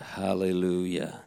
Hallelujah. 0.00 1.20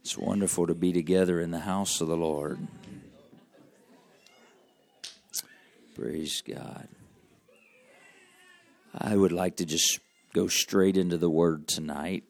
It's 0.00 0.16
wonderful 0.16 0.66
to 0.68 0.74
be 0.74 0.92
together 0.92 1.40
in 1.40 1.50
the 1.50 1.60
house 1.60 2.00
of 2.00 2.08
the 2.08 2.16
Lord. 2.16 2.58
Praise 5.94 6.42
God. 6.46 6.88
I 8.96 9.16
would 9.16 9.32
like 9.32 9.56
to 9.56 9.64
just 9.64 9.98
go 10.32 10.46
straight 10.46 10.96
into 10.96 11.16
the 11.16 11.30
Word 11.30 11.66
tonight. 11.66 12.24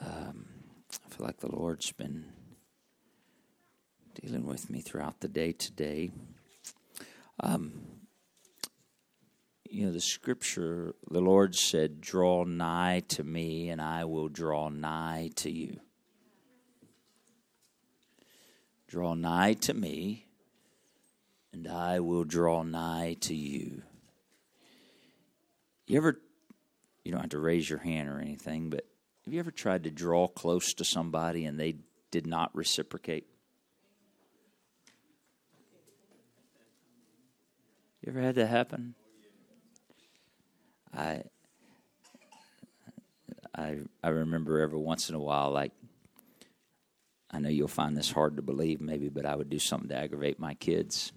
Um, 0.00 0.46
I 1.04 1.14
feel 1.14 1.26
like 1.26 1.38
the 1.38 1.54
Lord's 1.54 1.92
been 1.92 2.26
dealing 4.20 4.46
with 4.46 4.70
me 4.70 4.80
throughout 4.80 5.20
the 5.20 5.28
day 5.28 5.52
today. 5.52 6.10
Um, 7.40 7.95
you 9.70 9.86
know, 9.86 9.92
the 9.92 10.00
scripture, 10.00 10.94
the 11.10 11.20
Lord 11.20 11.54
said, 11.54 12.00
Draw 12.00 12.44
nigh 12.44 13.02
to 13.08 13.24
me, 13.24 13.70
and 13.70 13.80
I 13.80 14.04
will 14.04 14.28
draw 14.28 14.68
nigh 14.68 15.30
to 15.36 15.50
you. 15.50 15.80
Draw 18.88 19.14
nigh 19.14 19.54
to 19.54 19.74
me, 19.74 20.26
and 21.52 21.66
I 21.66 22.00
will 22.00 22.24
draw 22.24 22.62
nigh 22.62 23.16
to 23.20 23.34
you. 23.34 23.82
You 25.86 25.96
ever, 25.98 26.20
you 27.04 27.12
don't 27.12 27.20
have 27.20 27.30
to 27.30 27.38
raise 27.38 27.68
your 27.68 27.78
hand 27.78 28.08
or 28.08 28.18
anything, 28.18 28.70
but 28.70 28.86
have 29.24 29.34
you 29.34 29.40
ever 29.40 29.50
tried 29.50 29.84
to 29.84 29.90
draw 29.90 30.28
close 30.28 30.74
to 30.74 30.84
somebody 30.84 31.44
and 31.44 31.58
they 31.58 31.76
did 32.10 32.26
not 32.26 32.54
reciprocate? 32.54 33.26
You 38.02 38.12
ever 38.12 38.20
had 38.20 38.36
that 38.36 38.46
happen? 38.46 38.94
I 40.96 41.22
I 43.54 43.78
I 44.02 44.08
remember 44.08 44.60
every 44.60 44.78
once 44.78 45.08
in 45.08 45.14
a 45.14 45.20
while, 45.20 45.50
like 45.50 45.72
I 47.30 47.38
know 47.38 47.48
you'll 47.48 47.68
find 47.68 47.96
this 47.96 48.10
hard 48.10 48.36
to 48.36 48.42
believe, 48.42 48.80
maybe, 48.80 49.08
but 49.08 49.26
I 49.26 49.36
would 49.36 49.50
do 49.50 49.58
something 49.58 49.88
to 49.90 49.96
aggravate 49.96 50.38
my 50.38 50.54
kids, 50.54 51.12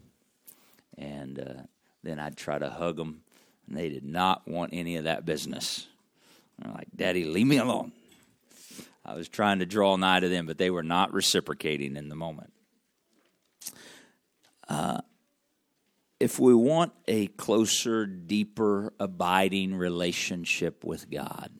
and 0.97 1.39
uh, 1.39 1.61
then 2.03 2.19
I'd 2.19 2.35
try 2.35 2.59
to 2.59 2.69
hug 2.69 2.97
them, 2.97 3.21
and 3.67 3.77
they 3.77 3.89
did 3.89 4.03
not 4.03 4.47
want 4.47 4.71
any 4.73 4.97
of 4.97 5.05
that 5.05 5.25
business. 5.25 5.87
They're 6.57 6.73
like, 6.73 6.89
"Daddy, 6.95 7.25
leave 7.25 7.47
me 7.47 7.57
alone." 7.57 7.93
I 9.05 9.15
was 9.15 9.29
trying 9.29 9.59
to 9.59 9.65
draw 9.65 9.95
nigh 9.95 10.19
to 10.19 10.29
them, 10.29 10.45
but 10.45 10.57
they 10.57 10.69
were 10.69 10.83
not 10.83 11.13
reciprocating 11.13 11.95
in 11.95 12.09
the 12.09 12.15
moment. 12.15 12.53
Uh, 14.67 15.01
if 16.19 16.37
we 16.37 16.53
want 16.53 16.91
a 17.07 17.27
closer, 17.27 18.05
deeper, 18.05 18.93
abiding 18.99 19.75
relationship 19.75 20.83
with 20.83 21.09
God, 21.09 21.51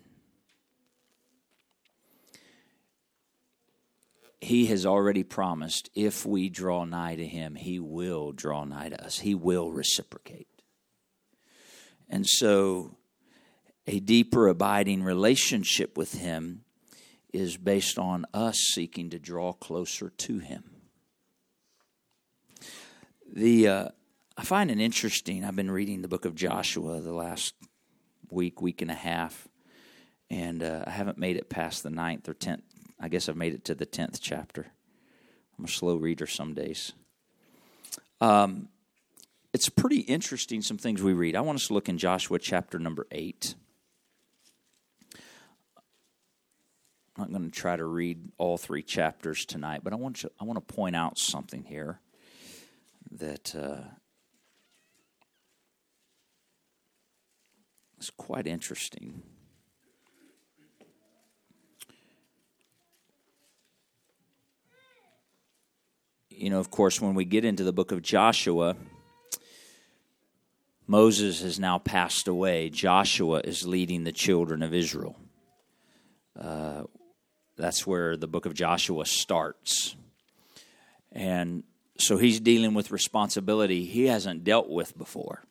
He 4.42 4.68
has 4.68 4.86
already 4.86 5.24
promised 5.24 5.90
if 5.96 6.26
we 6.26 6.50
draw 6.50 6.86
nigh 6.86 7.16
to 7.16 7.26
Him, 7.26 7.56
He 7.56 7.80
will 7.80 8.32
draw 8.32 8.64
nigh 8.64 8.90
to 8.90 9.06
us. 9.06 9.20
He 9.20 9.36
will 9.36 9.72
reciprocate. 9.72 10.48
And 12.10 12.26
so, 12.28 12.98
a 13.86 14.00
deeper, 14.00 14.48
abiding 14.48 15.04
relationship 15.04 15.98
with 15.98 16.14
Him 16.14 16.64
is 17.34 17.58
based 17.58 18.00
on 18.00 18.26
us 18.34 18.56
seeking 18.74 19.10
to 19.12 19.20
draw 19.20 19.54
closer 19.54 20.10
to 20.10 20.40
Him. 20.40 20.64
The 23.32 23.68
uh, 23.68 23.90
I 24.40 24.44
find 24.44 24.72
it 24.72 24.80
interesting. 24.80 25.44
I've 25.44 25.58
been 25.58 25.70
reading 25.70 26.02
the 26.02 26.08
book 26.08 26.24
of 26.24 26.34
Joshua 26.34 27.02
the 27.02 27.12
last 27.12 27.56
week, 28.30 28.62
week 28.62 28.82
and 28.82 28.90
a 28.90 28.96
half, 28.96 29.50
and 30.30 30.64
uh, 30.64 30.86
I 30.88 30.92
haven't 30.92 31.18
made 31.18 31.36
it 31.36 31.50
past 31.50 31.84
the 31.84 31.90
ninth 31.90 32.30
or 32.30 32.34
tenth. 32.34 32.64
I 33.02 33.10
guess 33.10 33.28
I've 33.28 33.36
made 33.36 33.54
it 33.54 33.66
to 33.66 33.76
the 33.76 33.86
tenth 33.86 34.22
chapter. 34.22 34.68
I'm 35.58 35.66
a 35.66 35.68
slow 35.68 35.98
reader 35.98 36.26
some 36.26 36.54
days. 36.54 36.94
Um, 38.22 38.70
it's 39.52 39.68
pretty 39.68 40.00
interesting, 40.00 40.62
some 40.62 40.78
things 40.78 41.04
we 41.04 41.12
read. 41.12 41.36
I 41.36 41.42
want 41.42 41.58
us 41.58 41.68
to 41.68 41.74
look 41.74 41.90
in 41.90 41.98
Joshua 41.98 42.40
chapter 42.40 42.80
number 42.80 43.08
8. 43.12 43.56
I'm 45.18 45.20
not 47.18 47.30
going 47.30 47.44
to 47.44 47.52
try 47.52 47.76
to 47.76 47.86
read 47.86 48.32
all 48.38 48.58
three 48.58 48.84
chapters 48.84 49.44
tonight, 49.44 49.82
but 49.84 49.92
I 49.92 49.98
want, 49.98 50.24
you, 50.24 50.30
I 50.40 50.46
want 50.46 50.66
to 50.66 50.74
point 50.74 50.96
out 50.96 51.18
something 51.18 51.66
here 51.66 52.00
that 53.12 53.54
uh, 53.54 53.82
It's 58.00 58.12
quite 58.12 58.48
interesting. 58.48 59.22
You 66.30 66.50
know, 66.50 66.60
of 66.62 66.72
course, 66.72 67.02
when 67.02 67.14
we 67.14 67.26
get 67.26 67.44
into 67.44 67.66
the 67.66 67.74
book 67.74 67.92
of 67.92 68.02
Joshua, 68.02 68.78
Moses 70.88 71.42
has 71.42 71.60
now 71.60 71.78
passed 71.78 72.30
away. 72.30 72.70
Joshua 72.70 73.42
is 73.44 73.68
leading 73.68 74.06
the 74.06 74.14
children 74.14 74.64
of 74.64 74.74
Israel. 74.74 75.18
Uh, 76.40 76.84
that's 77.58 77.86
where 77.86 78.16
the 78.16 78.28
book 78.28 78.46
of 78.46 78.54
Joshua 78.54 79.06
starts. 79.06 79.98
And 81.12 81.64
so 81.98 82.16
he's 82.16 82.40
dealing 82.40 82.74
with 82.74 82.92
responsibility 82.92 83.84
he 83.84 84.06
hasn't 84.06 84.46
dealt 84.46 84.70
with 84.70 84.98
before. 84.98 85.44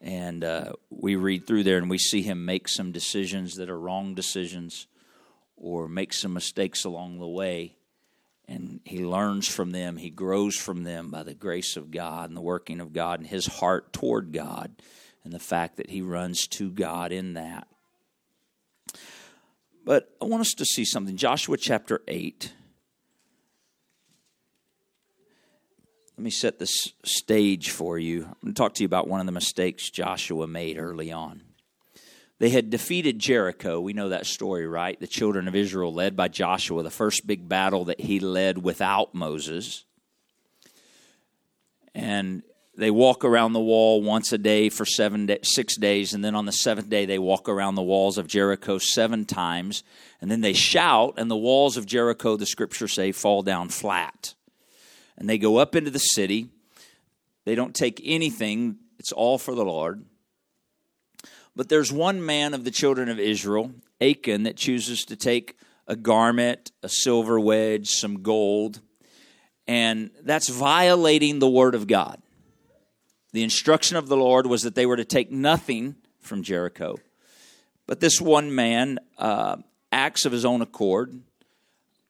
And 0.00 0.44
uh, 0.44 0.72
we 0.90 1.16
read 1.16 1.46
through 1.46 1.64
there 1.64 1.78
and 1.78 1.88
we 1.88 1.98
see 1.98 2.22
him 2.22 2.44
make 2.44 2.68
some 2.68 2.92
decisions 2.92 3.54
that 3.56 3.70
are 3.70 3.78
wrong 3.78 4.14
decisions 4.14 4.86
or 5.56 5.88
make 5.88 6.12
some 6.12 6.32
mistakes 6.32 6.84
along 6.84 7.18
the 7.18 7.26
way. 7.26 7.76
And 8.48 8.80
he 8.84 9.04
learns 9.04 9.48
from 9.48 9.70
them, 9.70 9.96
he 9.96 10.10
grows 10.10 10.54
from 10.54 10.84
them 10.84 11.10
by 11.10 11.22
the 11.22 11.34
grace 11.34 11.76
of 11.76 11.90
God 11.90 12.28
and 12.28 12.36
the 12.36 12.42
working 12.42 12.80
of 12.80 12.92
God 12.92 13.18
and 13.18 13.28
his 13.28 13.46
heart 13.46 13.92
toward 13.92 14.32
God 14.32 14.70
and 15.24 15.32
the 15.32 15.40
fact 15.40 15.78
that 15.78 15.90
he 15.90 16.02
runs 16.02 16.46
to 16.48 16.70
God 16.70 17.10
in 17.10 17.34
that. 17.34 17.66
But 19.84 20.10
I 20.20 20.26
want 20.26 20.42
us 20.42 20.52
to 20.54 20.64
see 20.64 20.84
something. 20.84 21.16
Joshua 21.16 21.56
chapter 21.56 22.02
8 22.06 22.52
Let 26.16 26.24
me 26.24 26.30
set 26.30 26.58
this 26.58 26.92
stage 27.04 27.70
for 27.70 27.98
you. 27.98 28.22
I'm 28.24 28.36
going 28.42 28.54
to 28.54 28.58
talk 28.58 28.72
to 28.74 28.82
you 28.82 28.86
about 28.86 29.06
one 29.06 29.20
of 29.20 29.26
the 29.26 29.32
mistakes 29.32 29.90
Joshua 29.90 30.46
made 30.46 30.78
early 30.78 31.12
on. 31.12 31.42
They 32.38 32.48
had 32.48 32.70
defeated 32.70 33.18
Jericho. 33.18 33.80
We 33.80 33.92
know 33.92 34.08
that 34.08 34.24
story, 34.24 34.66
right? 34.66 34.98
The 34.98 35.06
children 35.06 35.46
of 35.46 35.54
Israel, 35.54 35.92
led 35.92 36.16
by 36.16 36.28
Joshua, 36.28 36.82
the 36.82 36.90
first 36.90 37.26
big 37.26 37.50
battle 37.50 37.84
that 37.86 38.00
he 38.00 38.18
led 38.18 38.56
without 38.56 39.14
Moses. 39.14 39.84
And 41.94 42.42
they 42.78 42.90
walk 42.90 43.22
around 43.22 43.52
the 43.52 43.60
wall 43.60 44.00
once 44.00 44.32
a 44.32 44.38
day 44.38 44.70
for 44.70 44.86
seven 44.86 45.26
day, 45.26 45.40
six 45.42 45.76
days, 45.76 46.14
and 46.14 46.24
then 46.24 46.34
on 46.34 46.46
the 46.46 46.52
seventh 46.52 46.88
day 46.88 47.04
they 47.04 47.18
walk 47.18 47.46
around 47.46 47.74
the 47.74 47.82
walls 47.82 48.16
of 48.16 48.26
Jericho 48.26 48.78
seven 48.78 49.26
times, 49.26 49.84
and 50.22 50.30
then 50.30 50.40
they 50.40 50.54
shout, 50.54 51.14
and 51.18 51.30
the 51.30 51.36
walls 51.36 51.76
of 51.76 51.84
Jericho, 51.84 52.36
the 52.36 52.46
scriptures 52.46 52.94
say, 52.94 53.12
fall 53.12 53.42
down 53.42 53.68
flat 53.68 54.34
and 55.18 55.28
they 55.28 55.38
go 55.38 55.56
up 55.56 55.74
into 55.74 55.90
the 55.90 55.98
city. 55.98 56.48
They 57.44 57.54
don't 57.54 57.74
take 57.74 58.00
anything, 58.04 58.76
it's 58.98 59.12
all 59.12 59.38
for 59.38 59.54
the 59.54 59.64
Lord. 59.64 60.04
But 61.54 61.68
there's 61.68 61.92
one 61.92 62.24
man 62.24 62.52
of 62.52 62.64
the 62.64 62.70
children 62.70 63.08
of 63.08 63.18
Israel, 63.18 63.72
Achan, 64.00 64.42
that 64.42 64.56
chooses 64.56 65.04
to 65.06 65.16
take 65.16 65.56
a 65.86 65.96
garment, 65.96 66.72
a 66.82 66.88
silver 66.88 67.40
wedge, 67.40 67.88
some 67.88 68.22
gold, 68.22 68.80
and 69.66 70.10
that's 70.22 70.48
violating 70.48 71.38
the 71.38 71.48
word 71.48 71.74
of 71.74 71.86
God. 71.86 72.20
The 73.32 73.42
instruction 73.42 73.96
of 73.96 74.08
the 74.08 74.16
Lord 74.16 74.46
was 74.46 74.62
that 74.62 74.74
they 74.74 74.86
were 74.86 74.96
to 74.96 75.04
take 75.04 75.30
nothing 75.30 75.96
from 76.20 76.42
Jericho. 76.42 76.96
But 77.86 78.00
this 78.00 78.20
one 78.20 78.54
man 78.54 78.98
uh, 79.18 79.56
acts 79.92 80.24
of 80.24 80.32
his 80.32 80.44
own 80.44 80.62
accord 80.62 81.20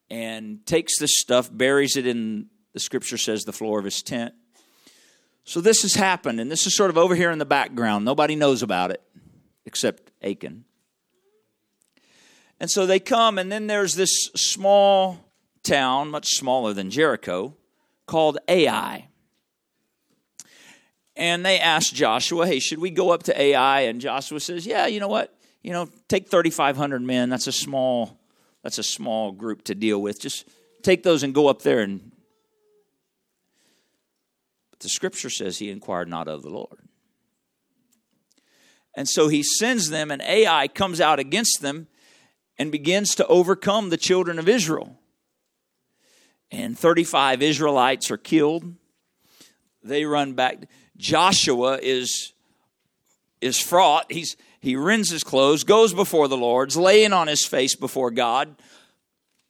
and 0.09 0.65
takes 0.65 0.99
this 0.99 1.11
stuff, 1.17 1.49
buries 1.51 1.95
it 1.95 2.07
in 2.07 2.47
the 2.77 2.81
scripture 2.81 3.17
says 3.17 3.43
the 3.43 3.51
floor 3.51 3.79
of 3.79 3.85
his 3.85 4.03
tent. 4.03 4.35
So 5.45 5.61
this 5.61 5.81
has 5.81 5.95
happened, 5.95 6.39
and 6.39 6.51
this 6.51 6.67
is 6.67 6.75
sort 6.75 6.91
of 6.91 6.97
over 6.97 7.15
here 7.15 7.31
in 7.31 7.39
the 7.39 7.45
background. 7.45 8.05
Nobody 8.05 8.35
knows 8.35 8.61
about 8.61 8.91
it 8.91 9.01
except 9.65 10.11
Achan. 10.21 10.63
And 12.59 12.69
so 12.69 12.85
they 12.85 12.99
come, 12.99 13.39
and 13.39 13.51
then 13.51 13.65
there's 13.65 13.95
this 13.95 14.29
small 14.35 15.25
town, 15.63 16.11
much 16.11 16.35
smaller 16.35 16.71
than 16.71 16.91
Jericho, 16.91 17.55
called 18.05 18.37
Ai. 18.47 19.07
And 21.15 21.43
they 21.43 21.59
ask 21.59 21.91
Joshua, 21.91 22.45
hey, 22.45 22.59
should 22.59 22.77
we 22.77 22.91
go 22.91 23.09
up 23.09 23.23
to 23.23 23.41
Ai? 23.41 23.81
And 23.81 23.99
Joshua 23.99 24.39
says, 24.39 24.67
yeah, 24.67 24.85
you 24.85 24.99
know 24.99 25.07
what? 25.07 25.35
You 25.63 25.71
know, 25.71 25.89
take 26.09 26.29
3,500 26.29 27.01
men. 27.01 27.29
That's 27.29 27.47
a 27.47 27.51
small, 27.51 28.19
that's 28.61 28.77
a 28.77 28.83
small 28.83 29.31
group 29.31 29.63
to 29.63 29.73
deal 29.73 29.99
with. 29.99 30.21
Just 30.21 30.47
take 30.83 31.01
those 31.01 31.23
and 31.23 31.33
go 31.33 31.47
up 31.47 31.63
there 31.63 31.79
and 31.79 32.11
the 34.79 34.89
scripture 34.89 35.29
says 35.29 35.57
he 35.57 35.69
inquired 35.69 36.07
not 36.07 36.27
of 36.27 36.43
the 36.43 36.49
Lord. 36.49 36.87
And 38.95 39.07
so 39.07 39.27
he 39.27 39.43
sends 39.43 39.89
them, 39.89 40.09
and 40.09 40.21
Ai 40.23 40.67
comes 40.67 40.99
out 40.99 41.19
against 41.19 41.61
them 41.61 41.87
and 42.57 42.71
begins 42.71 43.13
to 43.15 43.27
overcome 43.27 43.89
the 43.89 43.97
children 43.97 44.39
of 44.39 44.49
Israel. 44.49 44.99
And 46.51 46.77
35 46.77 47.41
Israelites 47.41 48.09
are 48.09 48.17
killed. 48.17 48.73
They 49.83 50.05
run 50.05 50.33
back. 50.33 50.67
Joshua 50.97 51.79
is, 51.81 52.33
is 53.41 53.59
fraught. 53.59 54.11
He's, 54.11 54.35
he 54.59 54.75
rends 54.75 55.11
his 55.11 55.23
clothes, 55.23 55.63
goes 55.63 55.93
before 55.93 56.27
the 56.27 56.37
Lord's, 56.37 56.75
laying 56.75 57.13
on 57.13 57.27
his 57.27 57.45
face 57.45 57.75
before 57.75 58.11
God. 58.11 58.55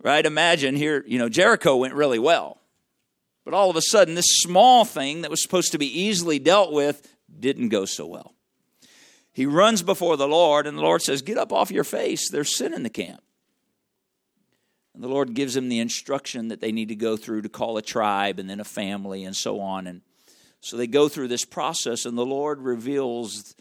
Right? 0.03 0.25
Imagine 0.25 0.75
here, 0.75 1.03
you 1.07 1.17
know, 1.17 1.29
Jericho 1.29 1.77
went 1.77 1.93
really 1.93 2.19
well. 2.19 2.56
But 3.47 3.53
all 3.53 3.69
of 3.69 3.77
a 3.77 3.81
sudden, 3.81 4.15
this 4.15 4.39
small 4.39 4.83
thing 4.83 5.21
that 5.21 5.31
was 5.31 5.41
supposed 5.41 5.71
to 5.71 5.77
be 5.77 6.01
easily 6.01 6.37
dealt 6.37 6.73
with 6.73 7.07
didn't 7.39 7.69
go 7.69 7.85
so 7.85 8.05
well. 8.05 8.33
He 9.31 9.45
runs 9.45 9.81
before 9.81 10.17
the 10.17 10.27
Lord, 10.27 10.67
and 10.67 10.77
the 10.77 10.81
Lord 10.81 11.01
says, 11.01 11.21
Get 11.21 11.37
up 11.37 11.53
off 11.53 11.71
your 11.71 11.85
face. 11.85 12.29
There's 12.29 12.57
sin 12.57 12.73
in 12.73 12.83
the 12.83 12.89
camp. 12.89 13.21
And 14.93 15.01
the 15.01 15.07
Lord 15.07 15.33
gives 15.33 15.55
him 15.55 15.69
the 15.69 15.79
instruction 15.79 16.49
that 16.49 16.59
they 16.59 16.73
need 16.73 16.89
to 16.89 16.95
go 16.95 17.15
through 17.15 17.43
to 17.43 17.47
call 17.47 17.77
a 17.77 17.81
tribe 17.81 18.37
and 18.37 18.49
then 18.49 18.59
a 18.59 18.65
family 18.65 19.23
and 19.23 19.33
so 19.33 19.61
on. 19.61 19.87
And 19.87 20.01
so 20.59 20.75
they 20.75 20.85
go 20.85 21.07
through 21.07 21.29
this 21.29 21.45
process, 21.45 22.05
and 22.05 22.17
the 22.17 22.25
Lord 22.25 22.59
reveals 22.59 23.55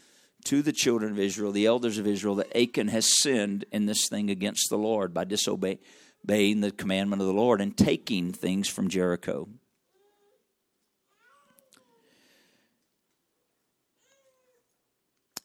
to 0.47 0.61
the 0.61 0.73
children 0.73 1.13
of 1.13 1.19
Israel, 1.19 1.53
the 1.53 1.65
elders 1.65 1.97
of 1.97 2.05
Israel, 2.05 2.35
that 2.35 2.53
Achan 2.53 2.89
has 2.89 3.21
sinned 3.21 3.63
in 3.71 3.85
this 3.85 4.09
thing 4.09 4.29
against 4.29 4.69
the 4.69 4.77
Lord 4.77 5.13
by 5.13 5.23
disobeying 5.23 5.79
the 6.25 6.73
commandment 6.75 7.21
of 7.21 7.27
the 7.29 7.33
Lord 7.33 7.61
and 7.61 7.77
taking 7.77 8.33
things 8.33 8.67
from 8.67 8.89
Jericho. 8.89 9.47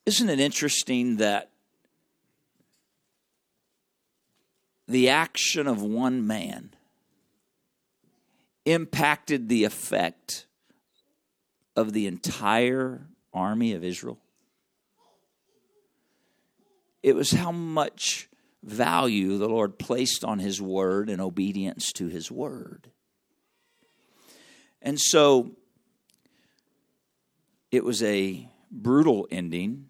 Isn't 0.05 0.29
it 0.29 0.41
interesting 0.41 1.17
that 1.19 1.51
the 4.89 5.09
action 5.09 5.69
of 5.69 5.81
one 5.81 6.27
man 6.27 6.75
impacted 8.65 9.49
the 9.49 9.65
effect 9.65 10.47
of 11.77 11.93
the 11.93 12.07
entire 12.09 13.07
army 13.33 13.75
of 13.75 13.85
Israel? 13.85 14.19
It 17.03 17.15
was 17.15 17.31
how 17.31 17.53
much 17.53 18.29
value 18.63 19.39
the 19.39 19.49
Lord 19.49 19.79
placed 19.79 20.25
on 20.25 20.41
His 20.41 20.61
word 20.61 21.11
and 21.11 21.21
obedience 21.21 21.93
to 21.93 22.09
His 22.09 22.31
word. 22.31 22.91
And 24.81 24.99
so 25.01 25.53
it 27.71 27.85
was 27.85 28.03
a 28.03 28.49
brutal 28.71 29.29
ending 29.31 29.89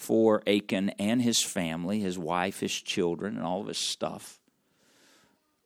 for 0.00 0.42
Achan 0.46 0.90
and 0.98 1.20
his 1.20 1.42
family, 1.42 2.00
his 2.00 2.18
wife, 2.18 2.60
his 2.60 2.72
children, 2.72 3.36
and 3.36 3.44
all 3.44 3.60
of 3.60 3.66
his 3.68 3.78
stuff. 3.78 4.40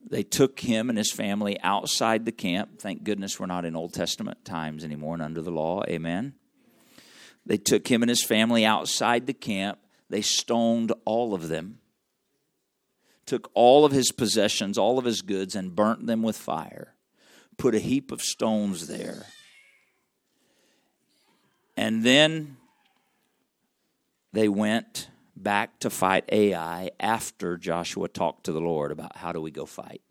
They 0.05 0.23
took 0.23 0.61
him 0.61 0.89
and 0.89 0.99
his 0.99 1.13
family 1.13 1.59
outside 1.63 2.25
the 2.25 2.33
camp. 2.33 2.81
Thank 2.81 3.05
goodness 3.05 3.39
we're 3.39 3.47
not 3.47 3.65
in 3.65 3.77
Old 3.77 3.95
Testament 3.95 4.45
times 4.45 4.85
anymore 4.85 5.15
and 5.15 5.23
under 5.23 5.41
the 5.41 5.51
law. 5.51 5.83
Amen. 5.89 6.35
They 7.47 7.57
took 7.57 7.89
him 7.89 8.03
and 8.03 8.11
his 8.11 8.25
family 8.25 8.67
outside 8.67 9.27
the 9.27 9.33
camp 9.33 9.79
they 10.11 10.23
stoned 10.23 10.93
all 11.05 11.35
of 11.35 11.49
them, 11.49 11.79
took 13.27 13.51
all 13.55 13.85
of 13.85 13.93
his 13.93 14.13
possessions, 14.13 14.77
all 14.77 14.99
of 14.99 15.05
his 15.05 15.23
goods, 15.23 15.57
and 15.57 15.75
burnt 15.75 16.07
them 16.07 16.23
with 16.23 16.37
fire, 16.37 16.95
put 17.57 17.75
a 17.75 17.79
heap 17.79 18.13
of 18.13 18.21
stones 18.21 18.87
there. 18.87 19.27
And 21.77 22.05
then 22.05 22.59
they 24.35 24.49
went 24.49 25.09
back 25.37 25.79
to 25.79 25.91
fight 25.91 26.25
Ai 26.31 26.91
after 26.99 27.57
Joshua 27.57 28.09
talked 28.09 28.45
to 28.45 28.53
the 28.53 28.61
Lord 28.61 28.91
about 28.91 29.17
how 29.17 29.33
do 29.33 29.41
we 29.41 29.53
go 29.53 29.65
fight. 29.65 30.03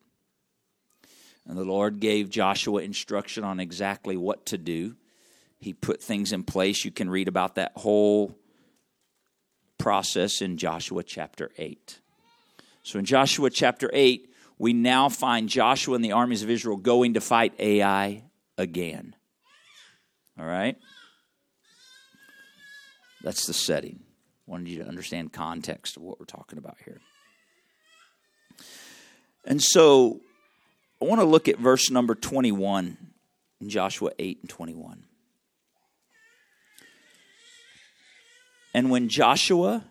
And 1.46 1.58
the 1.58 1.66
Lord 1.66 2.00
gave 2.00 2.30
Joshua 2.30 2.81
instruction 2.81 3.44
on 3.44 3.60
exactly 3.60 4.16
what 4.16 4.46
to 4.48 4.58
do. 4.58 4.96
He 5.60 5.74
put 5.74 6.02
things 6.02 6.31
in 6.31 6.44
place. 6.44 6.86
You 6.86 6.92
can 6.92 7.10
read 7.10 7.28
about 7.28 7.56
that 7.56 7.74
whole 7.75 8.38
process 9.78 10.42
in 10.42 10.56
Joshua 10.58 11.04
chapter 11.04 11.52
8. 11.58 12.00
So 12.84 13.00
in 13.00 13.06
Joshua 13.06 13.50
chapter 13.50 13.90
8, 13.92 14.30
we 14.58 14.72
now 14.72 15.10
find 15.10 15.50
Joshua 15.50 15.96
and 15.96 16.04
the 16.04 16.14
armies 16.14 16.44
of 16.44 16.50
Israel 16.50 16.78
going 16.78 17.16
to 17.16 17.22
fight 17.22 17.54
Ai 17.60 18.24
again. 18.58 19.16
All 20.40 20.46
right? 20.46 20.78
That's 23.22 23.46
the 23.46 23.54
setting. 23.54 24.00
Wanted 24.45 24.69
you 24.69 24.80
to 24.84 24.88
understand 24.88 25.31
context 25.31 25.98
of 25.98 26.04
what 26.04 26.19
we're 26.19 26.25
talking 26.25 26.57
about 26.57 26.78
here. 26.84 27.00
And 29.45 29.62
so 29.62 30.19
I 31.01 31.06
want 31.06 31.22
to 31.22 31.25
look 31.25 31.48
at 31.48 31.57
verse 31.57 31.90
number 31.90 32.16
21 32.16 32.98
in 33.62 33.69
Joshua 33.69 34.12
8 34.19 34.40
and 34.42 34.50
21. 34.50 35.04
And 38.74 38.90
when 38.90 39.07
Joshua 39.07 39.86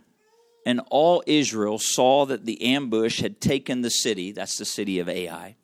and 0.66 0.80
all 0.90 1.22
Israel 1.26 1.78
saw 1.78 2.26
that 2.26 2.44
the 2.44 2.62
ambush 2.62 3.20
had 3.20 3.40
taken 3.40 3.82
the 3.82 3.90
city, 3.90 4.32
that's 4.32 4.58
the 4.58 4.64
city 4.64 4.98
of 4.98 5.08
Ai, 5.08 5.56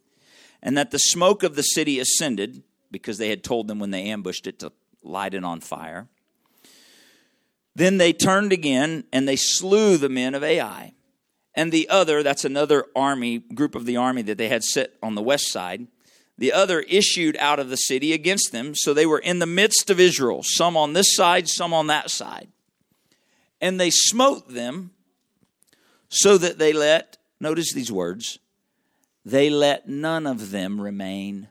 and 0.63 0.77
that 0.77 0.91
the 0.91 0.99
smoke 0.99 1.43
of 1.43 1.57
the 1.57 1.63
city 1.63 1.99
ascended, 1.99 2.63
because 2.91 3.19
they 3.19 3.29
had 3.29 3.45
told 3.45 3.69
them 3.69 3.79
when 3.79 3.91
they 3.91 4.05
ambushed 4.05 4.47
it 4.47 4.59
to 4.61 4.73
light 5.03 5.35
it 5.35 5.45
on 5.45 5.61
fire, 5.61 6.09
then 7.79 7.99
they 7.99 8.13
turned 8.13 8.53
again 8.53 9.05
and 9.13 9.29
they 9.29 9.37
slew 9.37 9.97
the 9.97 10.09
men 10.09 10.35
of 10.35 10.43
Ai. 10.43 10.95
And 11.55 11.71
the 11.71 11.89
other, 11.89 12.25
that's 12.25 12.45
another 12.45 12.87
army, 12.97 13.39
group 13.39 13.77
of 13.77 13.87
the 13.87 13.97
army 13.97 14.23
that 14.23 14.37
they 14.37 14.49
had 14.49 14.65
set 14.65 14.95
on 15.01 15.15
the 15.15 15.23
west 15.23 15.53
side, 15.53 15.87
the 16.37 16.53
other 16.53 16.81
issued 16.81 17.37
out 17.37 17.61
of 17.61 17.69
the 17.69 17.77
city 17.77 18.13
against 18.13 18.51
them. 18.51 18.75
So 18.75 18.93
they 18.93 19.07
were 19.07 19.21
in 19.21 19.39
the 19.39 19.47
midst 19.47 19.91
of 19.91 20.01
Israel, 20.01 20.43
some 20.43 20.77
on 20.77 20.93
this 20.93 21.15
side, 21.15 21.49
some 21.49 21.73
on 21.73 21.87
that 21.87 22.11
side. 22.11 22.49
And 23.61 23.79
they 23.79 23.91
smote 23.91 24.49
them 24.49 24.91
so 26.09 26.37
that 26.37 26.59
they 26.59 26.73
let, 26.73 27.17
notice 27.39 27.73
these 27.73 27.93
words, 27.93 28.41
they 29.25 29.51
let 29.51 29.89
none 29.89 30.27
of 30.27 30.51
them 30.51 30.81
remain 30.81 31.47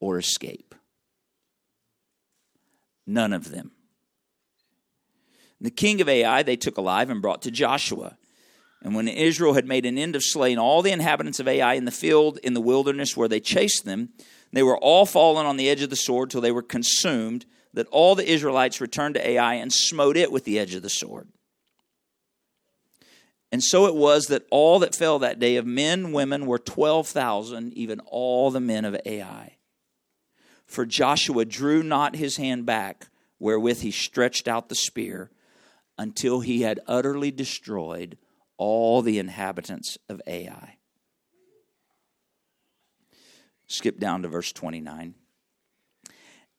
or 0.00 0.18
escape. 0.18 0.74
None 3.06 3.32
of 3.32 3.50
them. 3.50 3.70
The 5.60 5.70
king 5.70 6.00
of 6.00 6.08
Ai 6.08 6.42
they 6.42 6.56
took 6.56 6.76
alive 6.76 7.10
and 7.10 7.22
brought 7.22 7.42
to 7.42 7.50
Joshua. 7.50 8.16
And 8.82 8.94
when 8.94 9.08
Israel 9.08 9.54
had 9.54 9.66
made 9.66 9.86
an 9.86 9.96
end 9.96 10.14
of 10.14 10.22
slaying 10.22 10.58
all 10.58 10.82
the 10.82 10.92
inhabitants 10.92 11.40
of 11.40 11.48
Ai 11.48 11.74
in 11.74 11.86
the 11.86 11.90
field 11.90 12.38
in 12.42 12.52
the 12.54 12.60
wilderness 12.60 13.16
where 13.16 13.28
they 13.28 13.40
chased 13.40 13.84
them, 13.84 14.10
they 14.52 14.62
were 14.62 14.78
all 14.78 15.06
fallen 15.06 15.46
on 15.46 15.56
the 15.56 15.70
edge 15.70 15.82
of 15.82 15.90
the 15.90 15.96
sword 15.96 16.30
till 16.30 16.40
they 16.40 16.52
were 16.52 16.62
consumed 16.62 17.46
that 17.72 17.88
all 17.90 18.14
the 18.14 18.30
Israelites 18.30 18.80
returned 18.80 19.14
to 19.14 19.28
Ai 19.30 19.54
and 19.54 19.72
smote 19.72 20.16
it 20.16 20.30
with 20.30 20.44
the 20.44 20.58
edge 20.58 20.74
of 20.74 20.82
the 20.82 20.90
sword. 20.90 21.28
And 23.50 23.62
so 23.62 23.86
it 23.86 23.94
was 23.94 24.26
that 24.26 24.46
all 24.50 24.80
that 24.80 24.96
fell 24.96 25.18
that 25.20 25.38
day 25.38 25.56
of 25.56 25.64
men, 25.64 26.12
women, 26.12 26.46
were 26.46 26.58
12,000, 26.58 27.72
even 27.74 28.00
all 28.00 28.50
the 28.50 28.60
men 28.60 28.84
of 28.84 29.00
Ai. 29.06 29.56
For 30.66 30.84
Joshua 30.84 31.44
drew 31.44 31.82
not 31.82 32.16
his 32.16 32.36
hand 32.36 32.66
back, 32.66 33.08
wherewith 33.38 33.80
he 33.80 33.90
stretched 33.90 34.48
out 34.48 34.68
the 34.68 34.74
spear, 34.74 35.30
until 35.98 36.40
he 36.40 36.62
had 36.62 36.80
utterly 36.86 37.30
destroyed 37.30 38.16
all 38.56 39.02
the 39.02 39.18
inhabitants 39.18 39.98
of 40.08 40.20
Ai. 40.26 40.76
Skip 43.66 43.98
down 43.98 44.22
to 44.22 44.28
verse 44.28 44.52
29. 44.52 45.14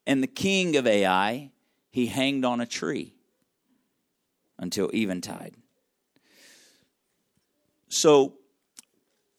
And 0.08 0.24
the 0.24 0.28
king 0.28 0.76
of 0.76 0.88
Ai, 0.88 1.52
he 1.90 2.08
hanged 2.08 2.46
on 2.46 2.62
a 2.62 2.66
tree 2.66 3.16
until 4.58 4.90
eventide. 4.94 5.56
So 7.90 8.34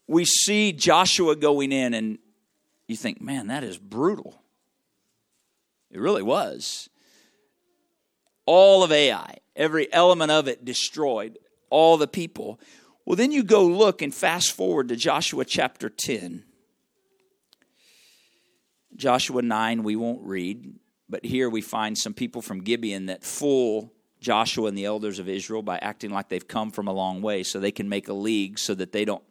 we 0.06 0.24
see 0.24 0.72
Joshua 0.72 1.36
going 1.36 1.72
in, 1.72 1.94
and 1.94 2.18
you 2.86 2.96
think, 2.96 3.20
man, 3.20 3.48
that 3.48 3.64
is 3.64 3.78
brutal. 3.78 4.42
It 5.90 6.00
really 6.00 6.22
was. 6.22 6.88
All 8.46 8.82
of 8.82 8.92
Ai, 8.92 9.38
every 9.56 9.92
element 9.92 10.30
of 10.30 10.46
it 10.48 10.64
destroyed, 10.64 11.38
all 11.70 11.96
the 11.96 12.06
people. 12.06 12.60
Well, 13.04 13.16
then 13.16 13.32
you 13.32 13.42
go 13.42 13.64
look 13.64 14.02
and 14.02 14.14
fast 14.14 14.52
forward 14.52 14.88
to 14.88 14.96
Joshua 14.96 15.44
chapter 15.44 15.88
10. 15.88 16.44
Joshua 18.96 19.42
9, 19.42 19.82
we 19.82 19.96
won't 19.96 20.22
read, 20.22 20.74
but 21.08 21.24
here 21.24 21.50
we 21.50 21.60
find 21.60 21.96
some 21.98 22.14
people 22.14 22.40
from 22.40 22.62
Gibeon 22.62 23.06
that 23.06 23.24
fool 23.24 23.92
Joshua 24.20 24.68
and 24.68 24.76
the 24.76 24.86
elders 24.86 25.18
of 25.18 25.28
Israel 25.28 25.62
by 25.62 25.78
acting 25.78 26.10
like 26.10 26.28
they've 26.28 26.48
come 26.48 26.70
from 26.70 26.88
a 26.88 26.92
long 26.92 27.22
way 27.22 27.42
so 27.42 27.60
they 27.60 27.70
can 27.70 27.88
make 27.88 28.08
a 28.08 28.14
league 28.14 28.58
so 28.58 28.74
that 28.74 28.92
they 28.92 29.04
don't 29.04 29.22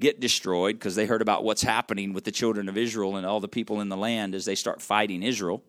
get 0.00 0.18
destroyed 0.18 0.76
because 0.76 0.94
they 0.94 1.06
heard 1.06 1.22
about 1.22 1.44
what's 1.44 1.62
happening 1.62 2.12
with 2.14 2.24
the 2.24 2.32
children 2.32 2.68
of 2.68 2.76
Israel 2.76 3.16
and 3.16 3.26
all 3.26 3.40
the 3.40 3.48
people 3.48 3.80
in 3.80 3.90
the 3.90 3.96
land 3.96 4.34
as 4.34 4.46
they 4.46 4.54
start 4.54 4.80
fighting 4.80 5.22
Israel. 5.22 5.62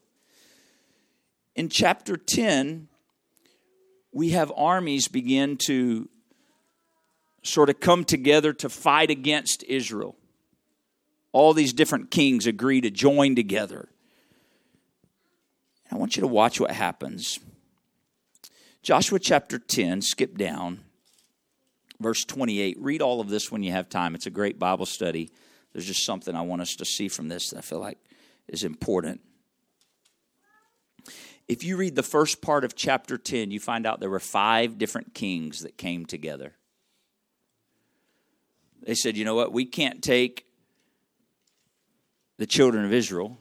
In 1.55 1.67
chapter 1.67 2.15
10, 2.15 2.87
we 4.11 4.29
have 4.31 4.51
armies 4.55 5.07
begin 5.07 5.57
to 5.65 6.09
sort 7.43 7.69
of 7.69 7.79
come 7.79 8.03
together 8.03 8.53
to 8.53 8.69
fight 8.69 9.09
against 9.09 9.63
Israel. 9.63 10.15
All 11.31 11.53
these 11.53 11.73
different 11.73 12.11
kings 12.11 12.45
agree 12.45 12.81
to 12.81 12.91
join 12.91 13.35
together. 13.35 13.87
I 15.91 15.95
want 15.95 16.15
you 16.15 16.21
to 16.21 16.27
watch 16.27 16.59
what 16.59 16.71
happens. 16.71 17.39
Joshua 18.83 19.19
chapter 19.19 19.59
10, 19.59 20.01
skip 20.01 20.37
down, 20.37 20.81
verse 21.99 22.23
28. 22.25 22.77
Read 22.79 23.01
all 23.01 23.21
of 23.21 23.29
this 23.29 23.51
when 23.51 23.63
you 23.63 23.71
have 23.71 23.89
time. 23.89 24.15
It's 24.15 24.25
a 24.25 24.31
great 24.31 24.59
Bible 24.59 24.85
study. 24.85 25.29
There's 25.71 25.85
just 25.85 26.05
something 26.05 26.35
I 26.35 26.41
want 26.41 26.61
us 26.61 26.75
to 26.75 26.85
see 26.85 27.07
from 27.07 27.27
this 27.27 27.49
that 27.49 27.59
I 27.59 27.61
feel 27.61 27.79
like 27.79 27.97
is 28.47 28.63
important. 28.63 29.21
If 31.51 31.65
you 31.65 31.75
read 31.75 31.95
the 31.95 32.01
first 32.01 32.41
part 32.41 32.63
of 32.63 32.77
chapter 32.77 33.17
10, 33.17 33.51
you 33.51 33.59
find 33.59 33.85
out 33.85 33.99
there 33.99 34.09
were 34.09 34.21
five 34.21 34.77
different 34.77 35.13
kings 35.13 35.63
that 35.63 35.77
came 35.77 36.05
together. 36.05 36.53
They 38.81 38.95
said, 38.95 39.17
you 39.17 39.25
know 39.25 39.35
what, 39.35 39.51
we 39.51 39.65
can't 39.65 40.01
take 40.01 40.45
the 42.37 42.45
children 42.45 42.85
of 42.85 42.93
Israel, 42.93 43.37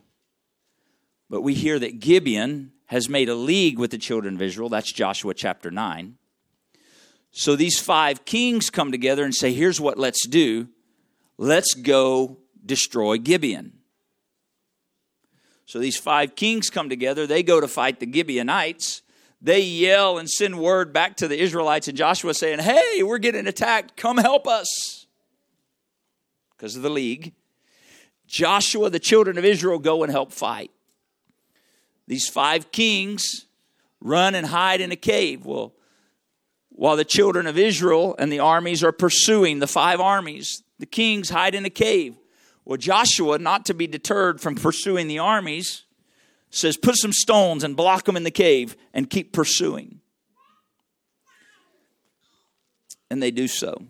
but 1.29 1.43
we 1.43 1.55
hear 1.55 1.79
that 1.79 2.01
Gibeon 2.01 2.73
has 2.87 3.09
made 3.09 3.29
a 3.29 3.37
league 3.37 3.79
with 3.79 3.93
the 3.93 3.97
children 3.97 4.35
of 4.35 4.43
Israel. 4.43 4.69
That's 4.69 4.93
Joshua 4.93 5.33
chapter 5.33 5.71
9. 5.71 6.17
So 7.31 7.55
these 7.55 7.79
five 7.79 8.25
kings 8.25 8.71
come 8.71 8.91
together 8.91 9.23
and 9.23 9.33
say, 9.33 9.53
here's 9.53 9.81
what 9.81 9.97
let's 9.97 10.27
do. 10.27 10.67
Let's 11.39 11.75
go 11.75 12.39
destroy 12.67 13.19
Gibeon. 13.19 13.80
So 15.71 15.79
these 15.79 15.97
five 15.97 16.35
kings 16.35 16.69
come 16.69 16.89
together. 16.89 17.29
They 17.29 17.45
go 17.45 17.61
to 17.61 17.69
fight 17.69 18.01
the 18.01 18.13
Gibeonites. 18.13 19.03
They 19.41 19.61
yell 19.61 20.19
and 20.19 20.29
send 20.29 20.59
word 20.59 20.93
back 20.93 21.17
to 21.19 21.29
the 21.29 21.41
Israelites 21.41 21.87
and 21.87 21.97
Joshua 21.97 22.35
saying, 22.35 22.59
Hey, 22.59 23.05
we're 23.05 23.19
getting 23.19 23.47
attacked. 23.47 23.97
Come 23.97 24.17
help 24.19 24.49
us. 24.49 25.07
Because 26.57 26.75
of 26.75 26.83
the 26.83 26.91
league. 26.91 27.35
Joshua, 28.27 28.91
the 28.91 28.99
children 28.99 29.39
of 29.39 29.45
Israel, 29.45 29.79
go 29.79 30.03
and 30.03 30.11
help 30.11 30.33
fight. 30.33 30.73
These 32.09 32.27
five 32.27 32.73
kings 32.73 33.47
run 34.01 34.35
and 34.35 34.49
hide 34.49 34.81
in 34.81 34.91
a 34.91 34.97
cave. 34.97 35.47
Well, 35.47 35.73
while 36.71 36.97
the 36.97 37.05
children 37.05 37.47
of 37.47 37.57
Israel 37.57 38.17
and 38.19 38.33
the 38.33 38.41
armies 38.41 38.83
are 38.83 38.91
pursuing 38.91 39.61
the 39.61 39.69
five 39.69 40.01
armies, 40.01 40.65
the 40.81 40.87
kings 40.87 41.31
hide 41.31 41.55
in 41.55 41.65
a 41.65 41.71
cave. 41.71 42.17
Well, 42.71 42.77
Joshua, 42.77 43.37
not 43.41 43.67
to 43.67 43.75
be 43.75 43.89
deterred 43.89 44.41
from 44.41 44.55
pursuing 44.55 45.09
the 45.09 45.19
armies, 45.19 45.83
says, 46.51 46.77
Put 46.77 46.97
some 46.97 47.13
stones 47.13 47.65
and 47.65 47.77
block 47.77 48.05
them 48.05 48.17
in 48.17 48.23
the 48.23 48.31
cave 48.31 48.77
and 48.95 49.11
keep 49.11 49.33
pursuing. 49.33 49.99
And 53.11 53.21
they 53.21 53.33
do 53.33 53.49
so. 53.49 53.87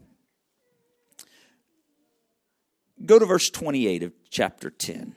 Go 3.05 3.19
to 3.19 3.27
verse 3.27 3.51
28 3.51 4.03
of 4.03 4.13
chapter 4.31 4.71
10. 4.71 5.15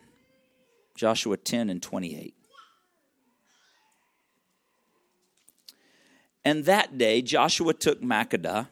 Joshua 0.97 1.37
10 1.37 1.69
and 1.69 1.81
28. 1.81 2.35
And 6.43 6.65
that 6.65 6.97
day 6.97 7.21
Joshua 7.21 7.73
took 7.73 8.01
Makkedah. 8.01 8.67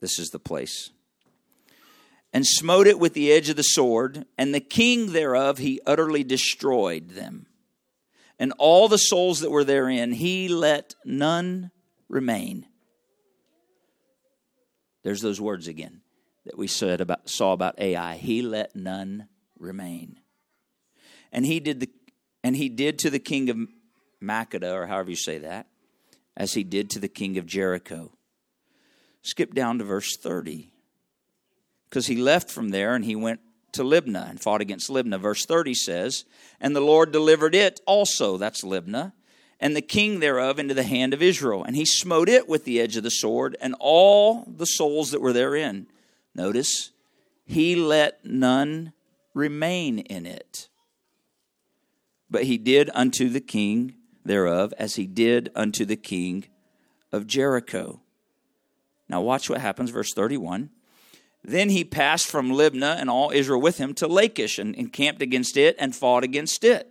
This 0.00 0.18
is 0.18 0.30
the 0.30 0.40
place 0.40 0.90
and 2.32 2.46
smote 2.46 2.86
it 2.86 2.98
with 2.98 3.14
the 3.14 3.30
edge 3.30 3.48
of 3.48 3.56
the 3.56 3.62
sword, 3.62 4.24
and 4.38 4.54
the 4.54 4.60
king 4.60 5.12
thereof 5.12 5.58
he 5.58 5.80
utterly 5.86 6.24
destroyed 6.24 7.10
them. 7.10 7.46
And 8.38 8.52
all 8.58 8.88
the 8.88 8.98
souls 8.98 9.40
that 9.40 9.50
were 9.50 9.64
therein, 9.64 10.12
he 10.12 10.48
let 10.48 10.94
none 11.04 11.70
remain. 12.08 12.66
There's 15.04 15.20
those 15.20 15.40
words 15.40 15.68
again 15.68 16.00
that 16.44 16.56
we 16.56 16.66
said 16.66 17.00
about, 17.00 17.28
saw 17.28 17.52
about 17.52 17.78
Ai. 17.78 18.16
He 18.16 18.42
let 18.42 18.74
none 18.74 19.28
remain. 19.58 20.20
And 21.30 21.44
he 21.46 21.60
did 21.60 21.80
the 21.80 21.90
and 22.44 22.56
he 22.56 22.68
did 22.68 22.98
to 23.00 23.10
the 23.10 23.20
king 23.20 23.50
of 23.50 23.56
Makkedah, 24.20 24.72
or 24.72 24.86
however 24.88 25.10
you 25.10 25.16
say 25.16 25.38
that, 25.38 25.68
as 26.36 26.54
he 26.54 26.64
did 26.64 26.90
to 26.90 26.98
the 26.98 27.08
king 27.08 27.38
of 27.38 27.46
Jericho. 27.46 28.12
Skip 29.22 29.54
down 29.54 29.78
to 29.78 29.84
verse 29.84 30.16
30 30.16 30.71
because 31.92 32.06
he 32.06 32.16
left 32.16 32.50
from 32.50 32.70
there 32.70 32.94
and 32.94 33.04
he 33.04 33.14
went 33.14 33.38
to 33.72 33.82
Libnah 33.82 34.30
and 34.30 34.40
fought 34.40 34.62
against 34.62 34.88
Libnah. 34.88 35.20
Verse 35.20 35.44
30 35.44 35.74
says, 35.74 36.24
And 36.58 36.74
the 36.74 36.80
Lord 36.80 37.12
delivered 37.12 37.54
it 37.54 37.80
also, 37.86 38.38
that's 38.38 38.64
Libnah, 38.64 39.12
and 39.60 39.76
the 39.76 39.82
king 39.82 40.18
thereof 40.18 40.58
into 40.58 40.72
the 40.72 40.84
hand 40.84 41.12
of 41.12 41.20
Israel. 41.20 41.62
And 41.62 41.76
he 41.76 41.84
smote 41.84 42.30
it 42.30 42.48
with 42.48 42.64
the 42.64 42.80
edge 42.80 42.96
of 42.96 43.02
the 43.02 43.10
sword 43.10 43.58
and 43.60 43.76
all 43.78 44.44
the 44.46 44.64
souls 44.64 45.10
that 45.10 45.20
were 45.20 45.34
therein. 45.34 45.86
Notice, 46.34 46.92
he 47.44 47.76
let 47.76 48.24
none 48.24 48.94
remain 49.34 49.98
in 49.98 50.24
it. 50.24 50.70
But 52.30 52.44
he 52.44 52.56
did 52.56 52.88
unto 52.94 53.28
the 53.28 53.42
king 53.42 53.96
thereof 54.24 54.72
as 54.78 54.94
he 54.94 55.06
did 55.06 55.50
unto 55.54 55.84
the 55.84 55.96
king 55.96 56.46
of 57.12 57.26
Jericho. 57.26 58.00
Now, 59.10 59.20
watch 59.20 59.50
what 59.50 59.60
happens, 59.60 59.90
verse 59.90 60.14
31. 60.14 60.70
Then 61.44 61.70
he 61.70 61.84
passed 61.84 62.28
from 62.28 62.52
Libnah 62.52 62.96
and 63.00 63.10
all 63.10 63.32
Israel 63.32 63.60
with 63.60 63.78
him 63.78 63.94
to 63.94 64.06
Lachish 64.06 64.58
and 64.58 64.74
encamped 64.74 65.22
against 65.22 65.56
it 65.56 65.74
and 65.78 65.94
fought 65.94 66.22
against 66.22 66.62
it. 66.62 66.88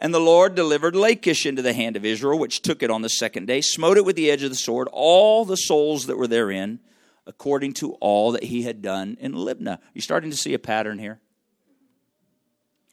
And 0.00 0.14
the 0.14 0.20
Lord 0.20 0.54
delivered 0.54 0.94
Lachish 0.94 1.44
into 1.44 1.60
the 1.60 1.72
hand 1.72 1.96
of 1.96 2.04
Israel, 2.04 2.38
which 2.38 2.62
took 2.62 2.82
it 2.82 2.90
on 2.90 3.02
the 3.02 3.08
second 3.08 3.46
day, 3.46 3.60
smote 3.60 3.96
it 3.96 4.04
with 4.04 4.16
the 4.16 4.30
edge 4.30 4.42
of 4.42 4.50
the 4.50 4.56
sword, 4.56 4.88
all 4.92 5.44
the 5.44 5.56
souls 5.56 6.06
that 6.06 6.16
were 6.16 6.28
therein, 6.28 6.78
according 7.26 7.74
to 7.74 7.92
all 7.94 8.32
that 8.32 8.44
he 8.44 8.62
had 8.62 8.80
done 8.80 9.16
in 9.20 9.34
Libnah. 9.34 9.78
You're 9.92 10.02
starting 10.02 10.30
to 10.30 10.36
see 10.36 10.54
a 10.54 10.58
pattern 10.58 10.98
here. 10.98 11.20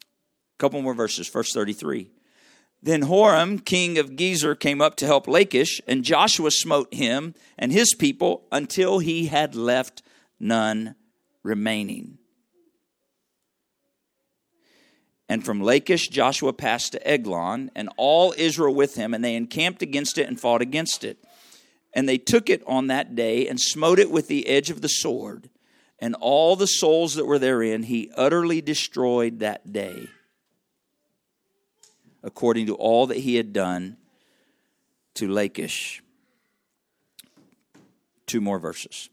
A 0.01 0.57
couple 0.57 0.81
more 0.81 0.93
verses, 0.93 1.29
verse 1.29 1.53
33. 1.53 2.09
Then 2.81 3.03
Horam, 3.03 3.63
king 3.63 3.97
of 3.97 4.11
Gezer, 4.11 4.59
came 4.59 4.81
up 4.81 4.95
to 4.97 5.05
help 5.05 5.27
Lachish, 5.27 5.81
and 5.87 6.03
Joshua 6.03 6.51
smote 6.51 6.93
him 6.93 7.33
and 7.57 7.71
his 7.71 7.93
people 7.93 8.45
until 8.51 8.99
he 8.99 9.27
had 9.27 9.55
left 9.55 10.01
none 10.39 10.95
remaining. 11.43 12.17
And 15.27 15.43
from 15.43 15.61
Lachish, 15.61 16.09
Joshua 16.09 16.53
passed 16.53 16.91
to 16.91 17.07
Eglon, 17.07 17.71
and 17.75 17.89
all 17.97 18.33
Israel 18.37 18.75
with 18.75 18.95
him, 18.95 19.13
and 19.13 19.23
they 19.23 19.35
encamped 19.35 19.81
against 19.81 20.17
it 20.17 20.27
and 20.27 20.39
fought 20.39 20.61
against 20.61 21.03
it. 21.03 21.17
And 21.93 22.07
they 22.07 22.17
took 22.17 22.49
it 22.49 22.61
on 22.67 22.87
that 22.87 23.15
day 23.15 23.47
and 23.47 23.59
smote 23.59 23.99
it 23.99 24.11
with 24.11 24.27
the 24.27 24.47
edge 24.47 24.69
of 24.69 24.81
the 24.81 24.89
sword, 24.89 25.49
and 25.97 26.15
all 26.19 26.55
the 26.55 26.67
souls 26.67 27.15
that 27.15 27.25
were 27.25 27.39
therein 27.39 27.83
he 27.83 28.11
utterly 28.15 28.61
destroyed 28.61 29.39
that 29.39 29.71
day, 29.73 30.09
according 32.21 32.67
to 32.67 32.75
all 32.75 33.07
that 33.07 33.17
he 33.17 33.35
had 33.35 33.51
done 33.53 33.97
to 35.15 35.27
Lachish. 35.27 36.03
Two 38.27 38.41
more 38.41 38.59
verses. 38.59 39.09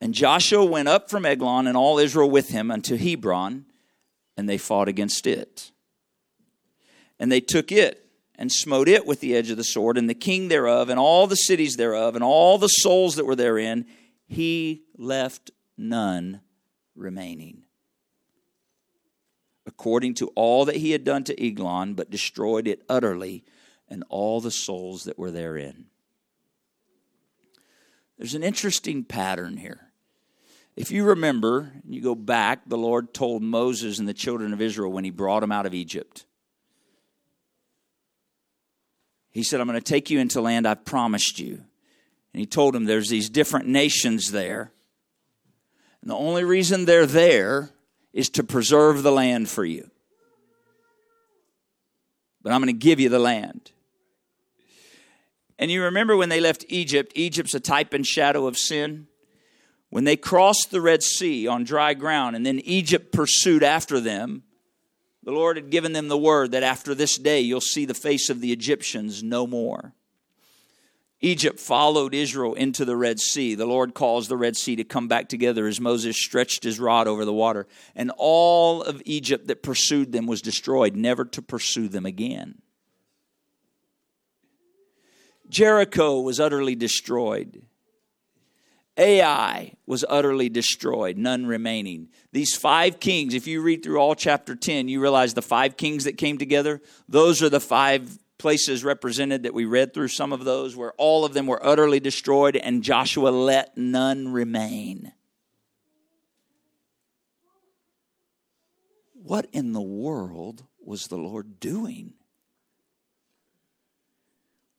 And 0.00 0.14
Joshua 0.14 0.64
went 0.64 0.88
up 0.88 1.10
from 1.10 1.26
Eglon 1.26 1.66
and 1.66 1.76
all 1.76 1.98
Israel 1.98 2.30
with 2.30 2.50
him 2.50 2.70
unto 2.70 2.96
Hebron, 2.96 3.66
and 4.36 4.48
they 4.48 4.58
fought 4.58 4.88
against 4.88 5.26
it. 5.26 5.72
And 7.18 7.32
they 7.32 7.40
took 7.40 7.72
it 7.72 8.04
and 8.36 8.52
smote 8.52 8.88
it 8.88 9.04
with 9.04 9.20
the 9.20 9.34
edge 9.34 9.50
of 9.50 9.56
the 9.56 9.64
sword, 9.64 9.98
and 9.98 10.08
the 10.08 10.14
king 10.14 10.46
thereof, 10.46 10.88
and 10.88 11.00
all 11.00 11.26
the 11.26 11.34
cities 11.34 11.76
thereof, 11.76 12.14
and 12.14 12.22
all 12.22 12.56
the 12.56 12.68
souls 12.68 13.16
that 13.16 13.26
were 13.26 13.34
therein, 13.34 13.84
he 14.26 14.84
left 14.96 15.50
none 15.76 16.40
remaining. 16.94 17.64
According 19.66 20.14
to 20.14 20.28
all 20.36 20.64
that 20.66 20.76
he 20.76 20.92
had 20.92 21.02
done 21.02 21.24
to 21.24 21.44
Eglon, 21.44 21.94
but 21.94 22.10
destroyed 22.10 22.68
it 22.68 22.84
utterly, 22.88 23.44
and 23.88 24.04
all 24.08 24.40
the 24.40 24.52
souls 24.52 25.04
that 25.04 25.18
were 25.18 25.32
therein. 25.32 25.86
There's 28.16 28.34
an 28.34 28.44
interesting 28.44 29.02
pattern 29.02 29.56
here. 29.56 29.87
If 30.78 30.92
you 30.92 31.02
remember, 31.06 31.72
you 31.88 32.00
go 32.00 32.14
back, 32.14 32.60
the 32.68 32.78
Lord 32.78 33.12
told 33.12 33.42
Moses 33.42 33.98
and 33.98 34.06
the 34.06 34.14
children 34.14 34.52
of 34.52 34.60
Israel 34.60 34.92
when 34.92 35.02
he 35.02 35.10
brought 35.10 35.40
them 35.40 35.50
out 35.50 35.66
of 35.66 35.74
Egypt. 35.74 36.24
He 39.32 39.42
said, 39.42 39.60
I'm 39.60 39.66
going 39.66 39.76
to 39.76 39.84
take 39.84 40.08
you 40.08 40.20
into 40.20 40.40
land 40.40 40.68
I've 40.68 40.84
promised 40.84 41.40
you. 41.40 41.54
And 42.32 42.40
he 42.40 42.46
told 42.46 42.74
them 42.74 42.84
there's 42.84 43.08
these 43.08 43.28
different 43.28 43.66
nations 43.66 44.30
there. 44.30 44.70
And 46.00 46.12
the 46.12 46.14
only 46.14 46.44
reason 46.44 46.84
they're 46.84 47.06
there 47.06 47.70
is 48.12 48.28
to 48.30 48.44
preserve 48.44 49.02
the 49.02 49.10
land 49.10 49.48
for 49.48 49.64
you. 49.64 49.90
But 52.40 52.52
I'm 52.52 52.62
going 52.62 52.72
to 52.72 52.84
give 52.86 53.00
you 53.00 53.08
the 53.08 53.18
land. 53.18 53.72
And 55.58 55.72
you 55.72 55.82
remember 55.82 56.16
when 56.16 56.28
they 56.28 56.40
left 56.40 56.64
Egypt, 56.68 57.10
Egypt's 57.16 57.54
a 57.54 57.58
type 57.58 57.94
and 57.94 58.06
shadow 58.06 58.46
of 58.46 58.56
sin. 58.56 59.08
When 59.90 60.04
they 60.04 60.16
crossed 60.16 60.70
the 60.70 60.80
Red 60.80 61.02
Sea 61.02 61.46
on 61.46 61.64
dry 61.64 61.94
ground 61.94 62.36
and 62.36 62.44
then 62.44 62.60
Egypt 62.60 63.12
pursued 63.12 63.62
after 63.62 64.00
them, 64.00 64.42
The 65.22 65.32
Lord 65.32 65.56
had 65.56 65.70
given 65.70 65.92
them 65.92 66.08
the 66.08 66.18
word 66.18 66.52
that 66.52 66.62
after 66.62 66.94
this 66.94 67.16
day 67.16 67.40
you'll 67.40 67.60
see 67.60 67.84
the 67.84 67.94
face 67.94 68.28
of 68.28 68.40
the 68.40 68.52
Egyptians 68.52 69.22
no 69.22 69.46
more. 69.46 69.94
Egypt 71.20 71.58
followed 71.58 72.14
Israel 72.14 72.54
into 72.54 72.84
the 72.84 72.96
Red 72.96 73.18
Sea. 73.18 73.56
The 73.56 73.66
Lord 73.66 73.92
caused 73.92 74.28
the 74.28 74.36
Red 74.36 74.56
Sea 74.56 74.76
to 74.76 74.84
come 74.84 75.08
back 75.08 75.28
together 75.28 75.66
as 75.66 75.80
Moses 75.80 76.16
stretched 76.16 76.62
his 76.62 76.78
rod 76.78 77.08
over 77.08 77.24
the 77.24 77.32
water. 77.32 77.66
And 77.96 78.12
all 78.16 78.82
of 78.82 79.02
Egypt 79.04 79.48
that 79.48 79.62
pursued 79.62 80.12
them 80.12 80.26
was 80.26 80.40
destroyed, 80.40 80.94
never 80.94 81.24
to 81.24 81.42
pursue 81.42 81.88
them 81.88 82.06
again. 82.06 82.62
Jericho 85.48 86.20
was 86.20 86.38
utterly 86.38 86.76
destroyed. 86.76 87.62
Ai 88.98 89.74
was 89.86 90.04
utterly 90.08 90.48
destroyed, 90.48 91.16
none 91.16 91.46
remaining. 91.46 92.08
These 92.32 92.56
five 92.56 92.98
kings, 92.98 93.32
if 93.32 93.46
you 93.46 93.62
read 93.62 93.84
through 93.84 93.98
all 93.98 94.16
chapter 94.16 94.56
10, 94.56 94.88
you 94.88 95.00
realize 95.00 95.34
the 95.34 95.42
five 95.42 95.76
kings 95.76 96.04
that 96.04 96.18
came 96.18 96.36
together, 96.36 96.82
those 97.08 97.40
are 97.40 97.48
the 97.48 97.60
five 97.60 98.18
places 98.38 98.82
represented 98.84 99.44
that 99.44 99.54
we 99.54 99.64
read 99.64 99.94
through 99.94 100.08
some 100.08 100.32
of 100.32 100.44
those 100.44 100.76
where 100.76 100.92
all 100.96 101.24
of 101.24 101.32
them 101.32 101.46
were 101.46 101.64
utterly 101.64 102.00
destroyed 102.00 102.56
and 102.56 102.82
Joshua 102.82 103.28
let 103.28 103.76
none 103.76 104.32
remain. 104.32 105.12
What 109.14 109.46
in 109.52 109.72
the 109.72 109.80
world 109.80 110.64
was 110.84 111.06
the 111.06 111.18
Lord 111.18 111.60
doing? 111.60 112.14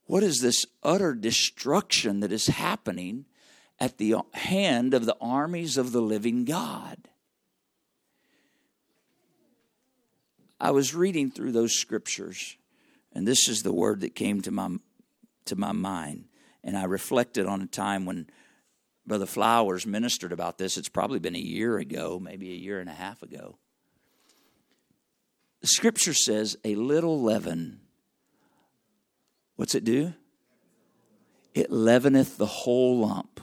What 0.06 0.24
is 0.24 0.40
this 0.40 0.66
utter 0.82 1.14
destruction 1.14 2.22
that 2.22 2.32
is 2.32 2.48
happening 2.48 3.26
at 3.79 3.98
the 3.98 4.15
hand 4.33 4.93
of 4.93 5.05
the 5.05 5.15
armies 5.21 5.77
of 5.77 5.91
the 5.91 6.01
living 6.01 6.45
God. 6.45 6.98
I 10.59 10.71
was 10.71 10.93
reading 10.93 11.31
through 11.31 11.53
those 11.53 11.74
scriptures, 11.74 12.57
and 13.13 13.25
this 13.25 13.48
is 13.48 13.63
the 13.63 13.74
word 13.74 14.01
that 14.01 14.15
came 14.15 14.41
to 14.41 14.51
my, 14.51 14.77
to 15.45 15.55
my 15.55 15.71
mind. 15.71 16.25
And 16.63 16.77
I 16.77 16.83
reflected 16.83 17.45
on 17.45 17.62
a 17.62 17.67
time 17.67 18.05
when 18.05 18.27
Brother 19.07 19.25
Flowers 19.25 19.88
ministered 19.88 20.33
about 20.33 20.57
this. 20.57 20.77
It's 20.77 20.89
probably 20.89 21.19
been 21.19 21.36
a 21.36 21.39
year 21.39 21.77
ago, 21.77 22.19
maybe 22.21 22.51
a 22.51 22.57
year 22.57 22.81
and 22.81 22.89
a 22.89 22.93
half 22.93 23.24
ago. 23.24 23.57
The 25.62 25.67
scripture 25.67 26.13
says, 26.13 26.57
a 26.65 26.75
little 26.75 27.21
leaven. 27.21 27.79
What's 29.55 29.75
it 29.75 29.86
do? 29.86 30.13
It 31.53 31.71
leaveneth 31.71 32.38
the 32.38 32.45
whole 32.45 33.00
lump. 33.00 33.41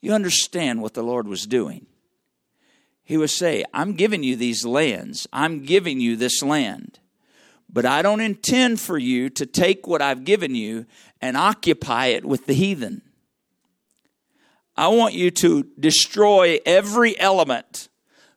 You 0.00 0.12
understand 0.12 0.82
what 0.82 0.94
the 0.94 1.02
Lord 1.02 1.28
was 1.28 1.46
doing. 1.46 1.86
He 3.02 3.16
was 3.16 3.36
saying, 3.36 3.64
I'm 3.74 3.94
giving 3.94 4.22
you 4.22 4.36
these 4.36 4.64
lands, 4.64 5.26
I'm 5.32 5.64
giving 5.64 6.00
you 6.00 6.16
this 6.16 6.42
land, 6.42 7.00
but 7.68 7.84
I 7.84 8.02
don't 8.02 8.20
intend 8.20 8.80
for 8.80 8.98
you 8.98 9.28
to 9.30 9.46
take 9.46 9.86
what 9.86 10.02
I've 10.02 10.24
given 10.24 10.54
you 10.54 10.86
and 11.20 11.36
occupy 11.36 12.06
it 12.06 12.24
with 12.24 12.46
the 12.46 12.54
heathen. 12.54 13.02
I 14.76 14.88
want 14.88 15.14
you 15.14 15.30
to 15.32 15.64
destroy 15.78 16.58
every 16.64 17.18
element. 17.18 17.88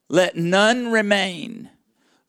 Let 0.10 0.36
none 0.36 0.92
remain. 0.92 1.70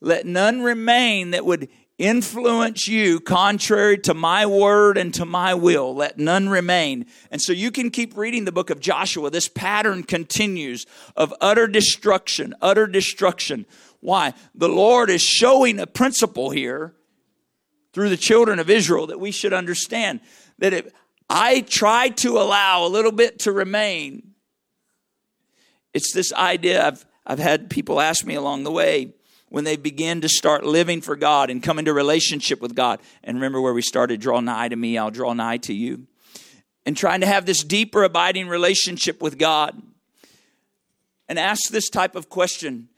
Let 0.01 0.27
none 0.27 0.63
remain 0.63 1.31
that 1.31 1.45
would 1.45 1.69
influence 2.05 2.87
you 2.87 3.19
contrary 3.19 3.97
to 3.97 4.13
my 4.13 4.45
word 4.45 4.99
and 4.99 5.13
to 5.15 5.25
my 5.25 5.55
will. 5.55 5.95
Let 5.95 6.19
none 6.19 6.51
remain. 6.51 7.07
And 7.31 7.41
so 7.41 7.53
you 7.53 7.71
can 7.71 7.91
keep 7.91 8.15
reading 8.15 8.45
the 8.45 8.53
book 8.53 8.69
of 8.69 8.79
Joshua. 8.79 9.31
This 9.31 9.49
pattern 9.49 10.03
continues 10.03 10.85
of 11.17 11.33
utter 11.41 11.67
destruction, 11.67 12.55
utter 12.61 12.87
destruction. 12.87 13.65
Why? 14.01 14.35
The 14.55 14.69
Lord 14.69 15.09
is 15.09 15.23
showing 15.23 15.81
a 15.81 15.87
principle 15.87 16.51
here 16.51 16.95
through 17.95 18.11
the 18.11 18.19
children 18.19 18.59
of 18.59 18.69
Israel 18.69 19.07
that 19.07 19.19
we 19.19 19.31
should 19.31 19.55
understand 19.55 20.21
that 20.59 20.75
if 20.75 20.93
I 21.31 21.63
try 21.63 22.11
to 22.11 22.37
allow 22.37 22.85
a 22.85 22.89
little 22.89 23.13
bit 23.13 23.39
to 23.41 23.53
remain, 23.53 24.35
it's 25.95 26.13
this 26.13 26.35
idea 26.35 26.87
I've, 26.87 27.07
I've 27.27 27.39
had 27.39 27.71
people 27.71 27.99
ask 27.99 28.27
me 28.27 28.35
along 28.35 28.65
the 28.65 28.73
way 28.73 29.15
when 29.55 29.63
they 29.63 29.77
begin 29.77 30.21
to 30.21 30.29
start 30.29 30.67
living 30.67 31.01
for 31.01 31.15
God 31.15 31.49
and 31.49 31.63
come 31.63 31.79
into 31.79 31.93
relationship 31.93 32.61
with 32.61 32.75
God. 32.75 32.99
And 33.23 33.37
remember 33.37 33.61
where 33.61 33.73
we 33.73 33.83
started 33.83 34.21
draw 34.21 34.41
nigh 34.41 34.67
to 34.67 34.75
me, 34.75 34.99
I'll 34.99 35.13
draw 35.13 35.33
nigh 35.33 35.59
to 35.59 35.73
you. 35.73 36.09
And 36.85 36.97
trying 36.97 37.21
to 37.21 37.29
have 37.29 37.47
this 37.47 37.63
deeper, 37.63 38.03
abiding 38.03 38.49
relationship 38.49 39.23
with 39.23 39.39
God. 39.39 39.81
And 41.29 41.39
ask 41.39 41.71
this 41.71 41.89
type 41.89 42.17
of 42.17 42.29
question 42.29 42.89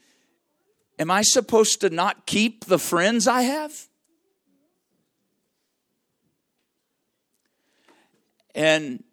Am 0.99 1.11
I 1.11 1.21
supposed 1.21 1.83
to 1.83 1.91
not 1.91 2.25
keep 2.25 2.65
the 2.65 2.79
friends 2.79 3.29
I 3.29 3.43
have? 3.43 3.89
And 8.55 9.05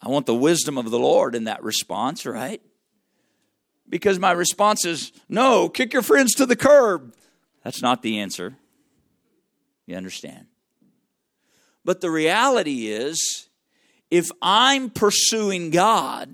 I 0.00 0.08
want 0.08 0.24
the 0.24 0.34
wisdom 0.34 0.78
of 0.78 0.90
the 0.90 0.98
Lord 0.98 1.34
in 1.34 1.44
that 1.44 1.62
response, 1.62 2.24
right? 2.24 2.62
Because 3.90 4.18
my 4.18 4.30
response 4.30 4.86
is, 4.86 5.12
no, 5.28 5.68
kick 5.68 5.92
your 5.92 6.02
friends 6.02 6.32
to 6.36 6.46
the 6.46 6.56
curb. 6.56 7.14
That's 7.64 7.82
not 7.82 8.02
the 8.02 8.20
answer. 8.20 8.56
You 9.86 9.96
understand? 9.96 10.46
But 11.84 12.00
the 12.00 12.10
reality 12.10 12.86
is, 12.86 13.48
if 14.10 14.30
I'm 14.40 14.90
pursuing 14.90 15.70
God 15.70 16.30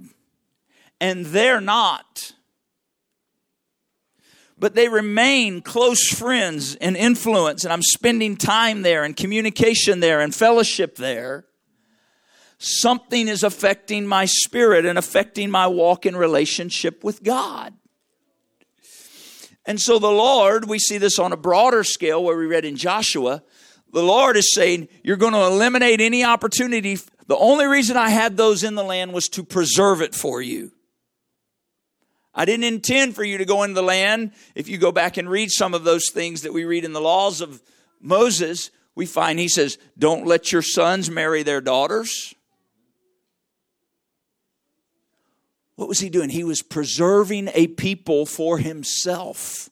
and 1.00 1.26
they're 1.26 1.60
not, 1.60 2.32
but 4.58 4.74
they 4.74 4.88
remain 4.88 5.62
close 5.62 6.08
friends 6.08 6.74
and 6.76 6.96
influence, 6.96 7.64
and 7.64 7.72
I'm 7.72 7.82
spending 7.82 8.36
time 8.36 8.82
there 8.82 9.04
and 9.04 9.16
communication 9.16 10.00
there 10.00 10.20
and 10.20 10.34
fellowship 10.34 10.96
there, 10.96 11.44
something 12.58 13.28
is 13.28 13.42
affecting 13.42 14.06
my 14.06 14.24
spirit 14.24 14.84
and 14.84 14.98
affecting 14.98 15.50
my 15.50 15.66
walk 15.66 16.06
in 16.06 16.16
relationship 16.16 17.04
with 17.04 17.22
God. 17.22 17.74
And 19.66 19.80
so 19.80 19.98
the 19.98 20.10
Lord, 20.10 20.68
we 20.68 20.78
see 20.78 20.98
this 20.98 21.18
on 21.18 21.32
a 21.32 21.36
broader 21.36 21.82
scale 21.82 22.22
where 22.22 22.36
we 22.36 22.46
read 22.46 22.64
in 22.64 22.76
Joshua, 22.76 23.42
the 23.92 24.02
Lord 24.02 24.36
is 24.36 24.54
saying, 24.54 24.88
You're 25.02 25.16
going 25.16 25.32
to 25.32 25.44
eliminate 25.44 26.00
any 26.00 26.24
opportunity. 26.24 26.98
The 27.26 27.36
only 27.36 27.66
reason 27.66 27.96
I 27.96 28.10
had 28.10 28.36
those 28.36 28.62
in 28.62 28.76
the 28.76 28.84
land 28.84 29.12
was 29.12 29.28
to 29.30 29.42
preserve 29.42 30.00
it 30.00 30.14
for 30.14 30.40
you. 30.40 30.72
I 32.32 32.44
didn't 32.44 32.64
intend 32.64 33.16
for 33.16 33.24
you 33.24 33.38
to 33.38 33.44
go 33.44 33.62
into 33.62 33.74
the 33.74 33.82
land. 33.82 34.32
If 34.54 34.68
you 34.68 34.78
go 34.78 34.92
back 34.92 35.16
and 35.16 35.28
read 35.28 35.50
some 35.50 35.74
of 35.74 35.84
those 35.84 36.10
things 36.10 36.42
that 36.42 36.52
we 36.52 36.64
read 36.64 36.84
in 36.84 36.92
the 36.92 37.00
laws 37.00 37.40
of 37.40 37.62
Moses, 38.00 38.70
we 38.94 39.06
find 39.06 39.38
he 39.38 39.48
says, 39.48 39.78
Don't 39.98 40.26
let 40.26 40.52
your 40.52 40.62
sons 40.62 41.10
marry 41.10 41.42
their 41.42 41.60
daughters. 41.60 42.35
What 45.76 45.88
was 45.88 46.00
he 46.00 46.08
doing? 46.08 46.30
He 46.30 46.44
was 46.44 46.62
preserving 46.62 47.50
a 47.54 47.68
people 47.68 48.26
for 48.26 48.58
himself. 48.58 49.70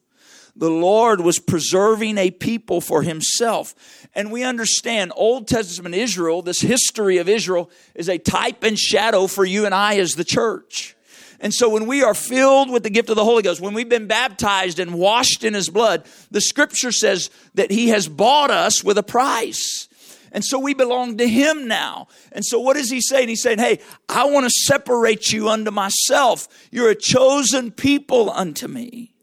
The 0.56 0.70
Lord 0.70 1.20
was 1.20 1.40
preserving 1.40 2.16
a 2.16 2.30
people 2.30 2.80
for 2.80 3.02
himself. 3.02 3.74
And 4.14 4.30
we 4.30 4.44
understand 4.44 5.12
Old 5.16 5.48
Testament 5.48 5.94
Israel, 5.94 6.42
this 6.42 6.60
history 6.60 7.18
of 7.18 7.28
Israel, 7.28 7.70
is 7.94 8.08
a 8.08 8.18
type 8.18 8.62
and 8.62 8.78
shadow 8.78 9.26
for 9.26 9.44
you 9.44 9.66
and 9.66 9.74
I 9.74 9.96
as 9.96 10.12
the 10.12 10.24
church. 10.24 10.94
And 11.40 11.52
so 11.52 11.68
when 11.68 11.86
we 11.86 12.02
are 12.02 12.14
filled 12.14 12.70
with 12.70 12.84
the 12.84 12.90
gift 12.90 13.10
of 13.10 13.16
the 13.16 13.24
Holy 13.24 13.42
Ghost, 13.42 13.60
when 13.60 13.74
we've 13.74 13.88
been 13.88 14.06
baptized 14.06 14.78
and 14.78 14.94
washed 14.94 15.42
in 15.42 15.54
his 15.54 15.68
blood, 15.68 16.06
the 16.30 16.40
scripture 16.40 16.92
says 16.92 17.30
that 17.54 17.70
he 17.70 17.88
has 17.88 18.06
bought 18.06 18.50
us 18.50 18.84
with 18.84 18.96
a 18.96 19.02
price. 19.02 19.88
And 20.34 20.44
so 20.44 20.58
we 20.58 20.74
belong 20.74 21.16
to 21.18 21.28
him 21.28 21.68
now. 21.68 22.08
And 22.32 22.44
so 22.44 22.58
what 22.58 22.76
is 22.76 22.90
he 22.90 23.00
saying? 23.00 23.28
He's 23.28 23.40
saying, 23.40 23.60
Hey, 23.60 23.78
I 24.08 24.26
want 24.26 24.44
to 24.44 24.50
separate 24.50 25.32
you 25.32 25.48
unto 25.48 25.70
myself. 25.70 26.48
You're 26.72 26.90
a 26.90 26.96
chosen 26.96 27.70
people 27.70 28.28
unto 28.30 28.66
me. 28.66 29.14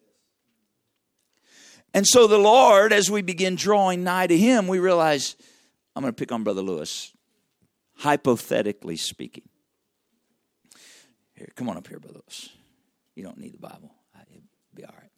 And 1.94 2.08
so 2.08 2.28
the 2.28 2.38
Lord, 2.38 2.94
as 2.94 3.12
we 3.12 3.22
begin 3.22 3.56
drawing 3.56 4.06
nigh 4.06 4.26
to 4.26 4.38
him, 4.38 4.70
we 4.70 4.80
realize, 4.80 5.36
I'm 5.94 6.02
going 6.02 6.14
to 6.14 6.18
pick 6.18 6.32
on 6.32 6.46
Brother 6.46 6.62
Lewis, 6.62 7.12
hypothetically 7.98 8.96
speaking. 8.96 9.50
Here, 11.34 11.50
come 11.58 11.68
on 11.68 11.76
up 11.76 11.88
here, 11.88 12.00
Brother 12.00 12.20
Lewis. 12.26 12.50
You 13.16 13.24
don't 13.24 13.38
need 13.38 13.54
the 13.54 13.58
Bible. 13.58 13.92
It'll 14.16 14.42
be 14.74 14.86
all 14.86 14.96
right. 14.98 15.12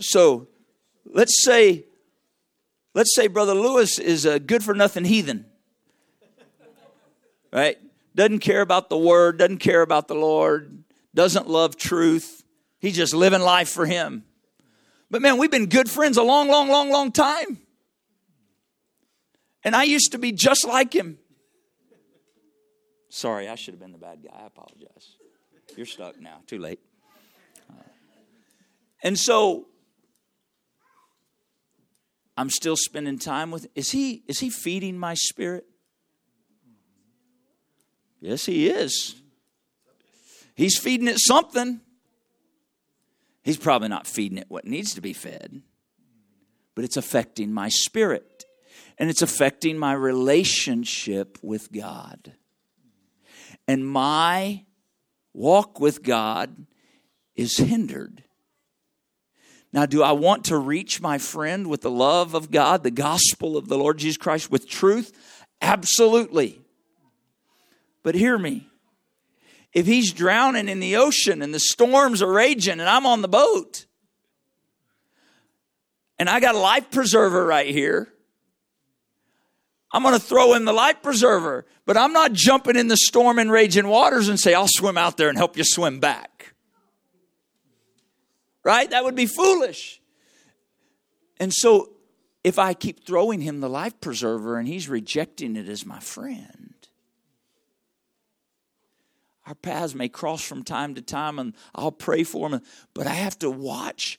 So 0.00 0.48
let's 1.04 1.44
say 1.44 1.84
Let's 2.94 3.14
say 3.14 3.26
Brother 3.26 3.54
Lewis 3.54 3.98
is 3.98 4.24
a 4.24 4.38
good 4.38 4.62
for 4.62 4.72
nothing 4.72 5.04
heathen. 5.04 5.46
Right? 7.52 7.76
Doesn't 8.14 8.38
care 8.38 8.60
about 8.60 8.88
the 8.88 8.96
word, 8.96 9.38
doesn't 9.38 9.58
care 9.58 9.82
about 9.82 10.06
the 10.06 10.14
Lord, 10.14 10.84
doesn't 11.14 11.48
love 11.48 11.76
truth. 11.76 12.44
He's 12.78 12.96
just 12.96 13.14
living 13.14 13.40
life 13.40 13.68
for 13.68 13.86
him. 13.86 14.24
But 15.10 15.22
man, 15.22 15.38
we've 15.38 15.50
been 15.50 15.66
good 15.66 15.90
friends 15.90 16.16
a 16.16 16.22
long, 16.22 16.48
long, 16.48 16.68
long, 16.68 16.90
long 16.90 17.12
time. 17.12 17.58
And 19.64 19.74
I 19.74 19.84
used 19.84 20.12
to 20.12 20.18
be 20.18 20.32
just 20.32 20.66
like 20.66 20.94
him. 20.94 21.18
Sorry, 23.08 23.48
I 23.48 23.54
should 23.54 23.74
have 23.74 23.80
been 23.80 23.92
the 23.92 23.98
bad 23.98 24.22
guy. 24.22 24.42
I 24.42 24.46
apologize. 24.46 25.16
You're 25.76 25.86
stuck 25.86 26.20
now. 26.20 26.42
Too 26.46 26.58
late. 26.58 26.80
Uh, 27.70 27.82
and 29.02 29.18
so 29.18 29.66
I'm 32.36 32.50
still 32.50 32.76
spending 32.76 33.18
time 33.18 33.50
with 33.50 33.68
is 33.74 33.90
he 33.90 34.24
is 34.26 34.40
he 34.40 34.50
feeding 34.50 34.98
my 34.98 35.14
spirit? 35.14 35.66
Yes, 38.20 38.46
he 38.46 38.68
is. 38.68 39.16
He's 40.54 40.78
feeding 40.78 41.08
it 41.08 41.18
something. 41.18 41.80
He's 43.42 43.58
probably 43.58 43.88
not 43.88 44.06
feeding 44.06 44.38
it 44.38 44.46
what 44.48 44.64
needs 44.64 44.94
to 44.94 45.00
be 45.00 45.12
fed, 45.12 45.62
but 46.74 46.84
it's 46.84 46.96
affecting 46.96 47.52
my 47.52 47.68
spirit 47.68 48.44
and 48.98 49.10
it's 49.10 49.22
affecting 49.22 49.78
my 49.78 49.92
relationship 49.92 51.38
with 51.42 51.70
God. 51.70 52.32
And 53.68 53.86
my 53.86 54.64
walk 55.32 55.80
with 55.80 56.02
God 56.02 56.66
is 57.34 57.58
hindered. 57.58 58.23
Now, 59.74 59.86
do 59.86 60.04
I 60.04 60.12
want 60.12 60.44
to 60.44 60.56
reach 60.56 61.00
my 61.00 61.18
friend 61.18 61.66
with 61.66 61.80
the 61.80 61.90
love 61.90 62.34
of 62.34 62.52
God, 62.52 62.84
the 62.84 62.92
gospel 62.92 63.56
of 63.56 63.66
the 63.66 63.76
Lord 63.76 63.98
Jesus 63.98 64.16
Christ, 64.16 64.48
with 64.48 64.68
truth? 64.68 65.12
Absolutely. 65.60 66.60
But 68.04 68.14
hear 68.14 68.38
me. 68.38 68.68
If 69.72 69.86
he's 69.86 70.12
drowning 70.12 70.68
in 70.68 70.78
the 70.78 70.94
ocean 70.94 71.42
and 71.42 71.52
the 71.52 71.58
storms 71.58 72.22
are 72.22 72.32
raging 72.32 72.78
and 72.78 72.88
I'm 72.88 73.04
on 73.04 73.20
the 73.20 73.26
boat, 73.26 73.86
and 76.20 76.30
I 76.30 76.38
got 76.38 76.54
a 76.54 76.58
life 76.58 76.92
preserver 76.92 77.44
right 77.44 77.66
here, 77.66 78.06
I'm 79.90 80.04
going 80.04 80.14
to 80.14 80.20
throw 80.20 80.54
in 80.54 80.66
the 80.66 80.72
life 80.72 81.02
preserver, 81.02 81.66
but 81.84 81.96
I'm 81.96 82.12
not 82.12 82.32
jumping 82.32 82.76
in 82.76 82.86
the 82.86 82.96
storm 82.96 83.40
and 83.40 83.50
raging 83.50 83.88
waters 83.88 84.28
and 84.28 84.38
say, 84.38 84.54
I'll 84.54 84.68
swim 84.68 84.96
out 84.96 85.16
there 85.16 85.30
and 85.30 85.36
help 85.36 85.56
you 85.56 85.64
swim 85.64 85.98
back. 85.98 86.33
Right? 88.64 88.90
That 88.90 89.04
would 89.04 89.14
be 89.14 89.26
foolish. 89.26 90.00
And 91.38 91.52
so, 91.52 91.90
if 92.42 92.58
I 92.58 92.74
keep 92.74 93.06
throwing 93.06 93.40
him 93.40 93.60
the 93.60 93.68
life 93.68 94.00
preserver 94.00 94.58
and 94.58 94.66
he's 94.66 94.88
rejecting 94.88 95.56
it 95.56 95.68
as 95.68 95.86
my 95.86 96.00
friend, 96.00 96.74
our 99.46 99.54
paths 99.54 99.94
may 99.94 100.08
cross 100.08 100.42
from 100.42 100.62
time 100.62 100.94
to 100.94 101.02
time 101.02 101.38
and 101.38 101.54
I'll 101.74 101.92
pray 101.92 102.24
for 102.24 102.48
him, 102.48 102.60
but 102.94 103.06
I 103.06 103.14
have 103.14 103.38
to 103.40 103.50
watch 103.50 104.18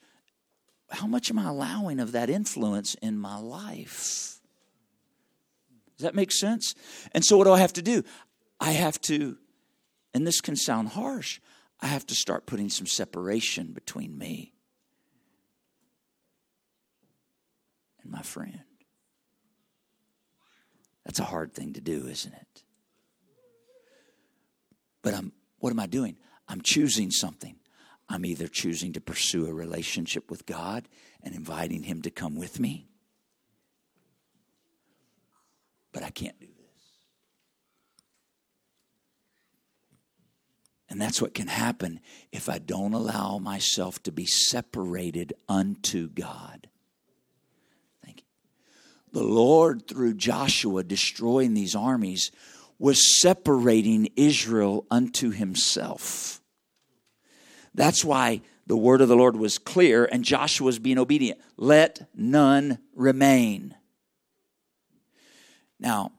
how 0.90 1.08
much 1.08 1.30
am 1.30 1.40
I 1.40 1.50
allowing 1.50 2.00
of 2.00 2.12
that 2.12 2.30
influence 2.30 2.96
in 2.96 3.18
my 3.18 3.38
life? 3.38 4.40
Does 5.98 6.04
that 6.04 6.16
make 6.16 6.32
sense? 6.32 6.76
And 7.14 7.24
so, 7.24 7.38
what 7.38 7.46
do 7.46 7.54
I 7.54 7.60
have 7.60 7.74
to 7.74 7.82
do? 7.82 8.04
I 8.60 8.72
have 8.72 9.00
to, 9.02 9.38
and 10.14 10.26
this 10.26 10.42
can 10.42 10.56
sound 10.56 10.90
harsh, 10.90 11.40
I 11.82 11.88
have 11.88 12.06
to 12.08 12.16
start 12.16 12.46
putting 12.46 12.70
some 12.70 12.88
separation 12.88 13.74
between 13.74 14.18
me 14.18 14.54
and 18.02 18.12
my 18.12 18.22
friend. 18.22 18.62
That's 21.06 21.20
a 21.20 21.26
hard 21.26 21.54
thing 21.54 21.74
to 21.74 21.82
do, 21.82 22.08
isn't 22.08 22.34
it? 22.34 22.64
But 25.02 25.14
I'm 25.14 25.34
what 25.60 25.72
am 25.72 25.80
I 25.80 25.88
doing? 25.88 26.18
I'm 26.48 26.62
choosing 26.62 27.12
something. 27.12 27.56
I'm 28.08 28.26
either 28.26 28.48
choosing 28.48 28.94
to 28.94 29.02
pursue 29.02 29.48
a 29.48 29.54
relationship 29.54 30.30
with 30.30 30.46
God 30.46 30.88
and 31.24 31.34
inviting 31.34 31.84
him 31.84 32.02
to 32.04 32.12
come 32.12 32.36
with 32.36 32.60
me 32.60 32.88
but 35.96 36.04
I 36.04 36.10
can't 36.10 36.38
do 36.42 36.48
And 40.96 41.02
that's 41.02 41.22
what 41.22 41.34
can 41.34 41.48
happen 41.48 42.00
if 42.32 42.48
I 42.48 42.58
don't 42.58 42.94
allow 42.94 43.38
myself 43.38 44.02
to 44.04 44.14
be 44.14 44.26
separated 44.26 45.34
unto 45.50 46.08
God. 46.08 46.70
Thank 48.02 48.20
you. 48.20 48.26
The 49.12 49.28
Lord, 49.28 49.90
through 49.90 50.14
Joshua 50.14 50.86
destroying 50.86 51.54
these 51.54 51.76
armies, 51.76 52.32
was 52.80 53.20
separating 53.20 54.08
Israel 54.16 54.88
unto 54.90 55.32
himself. 55.32 56.40
That's 57.74 58.06
why 58.06 58.40
the 58.66 58.78
word 58.78 59.02
of 59.02 59.10
the 59.10 59.18
Lord 59.18 59.36
was 59.36 59.58
clear 59.58 60.06
and 60.06 60.24
Joshua 60.24 60.68
was 60.68 60.80
being 60.80 60.98
obedient. 60.98 61.42
Let 61.58 62.08
none 62.16 62.80
remain. 62.96 63.76
Now, 65.78 66.14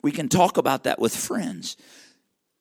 we 0.00 0.12
can 0.12 0.30
talk 0.30 0.56
about 0.56 0.84
that 0.84 0.98
with 0.98 1.14
friends, 1.14 1.76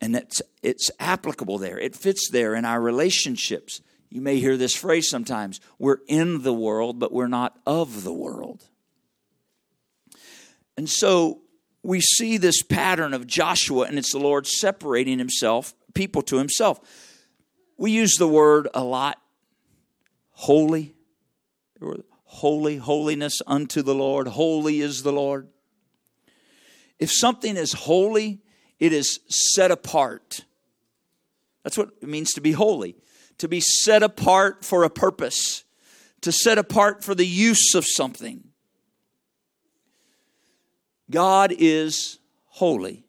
and 0.01 0.15
it's, 0.15 0.41
it's 0.63 0.89
applicable 0.99 1.59
there. 1.59 1.77
It 1.77 1.95
fits 1.95 2.29
there 2.29 2.55
in 2.55 2.65
our 2.65 2.81
relationships. 2.81 3.81
You 4.09 4.19
may 4.19 4.39
hear 4.39 4.57
this 4.57 4.75
phrase 4.75 5.09
sometimes 5.09 5.61
we're 5.77 5.99
in 6.07 6.41
the 6.41 6.53
world, 6.53 6.99
but 6.99 7.13
we're 7.13 7.27
not 7.27 7.57
of 7.65 8.03
the 8.03 8.11
world. 8.11 8.63
And 10.75 10.89
so 10.89 11.41
we 11.83 12.01
see 12.01 12.37
this 12.37 12.63
pattern 12.63 13.13
of 13.13 13.27
Joshua, 13.27 13.85
and 13.85 13.97
it's 13.97 14.11
the 14.11 14.19
Lord 14.19 14.47
separating 14.47 15.19
himself, 15.19 15.73
people 15.93 16.23
to 16.23 16.37
himself. 16.37 16.79
We 17.77 17.91
use 17.91 18.15
the 18.17 18.27
word 18.27 18.67
a 18.73 18.83
lot 18.83 19.19
holy, 20.31 20.95
holy, 22.23 22.77
holiness 22.77 23.41
unto 23.45 23.83
the 23.83 23.93
Lord, 23.93 24.27
holy 24.27 24.81
is 24.81 25.03
the 25.03 25.13
Lord. 25.13 25.47
If 26.97 27.11
something 27.11 27.57
is 27.57 27.73
holy, 27.73 28.41
it 28.81 28.91
is 28.91 29.19
set 29.29 29.69
apart. 29.69 30.43
That's 31.63 31.77
what 31.77 31.91
it 32.01 32.09
means 32.09 32.33
to 32.33 32.41
be 32.41 32.51
holy, 32.51 32.97
to 33.37 33.47
be 33.47 33.61
set 33.61 34.01
apart 34.01 34.65
for 34.65 34.83
a 34.83 34.89
purpose, 34.89 35.63
to 36.21 36.31
set 36.31 36.57
apart 36.57 37.03
for 37.03 37.13
the 37.13 37.25
use 37.25 37.75
of 37.75 37.85
something. 37.85 38.43
God 41.11 41.53
is 41.57 42.17
holy. 42.47 43.05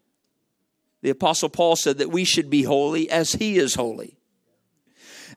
The 1.01 1.11
Apostle 1.11 1.49
Paul 1.49 1.75
said 1.75 1.99
that 1.99 2.13
we 2.13 2.25
should 2.25 2.51
be 2.51 2.65
holy 2.65 3.11
as 3.11 3.33
he 3.33 3.57
is 3.57 3.75
holy. 3.75 4.19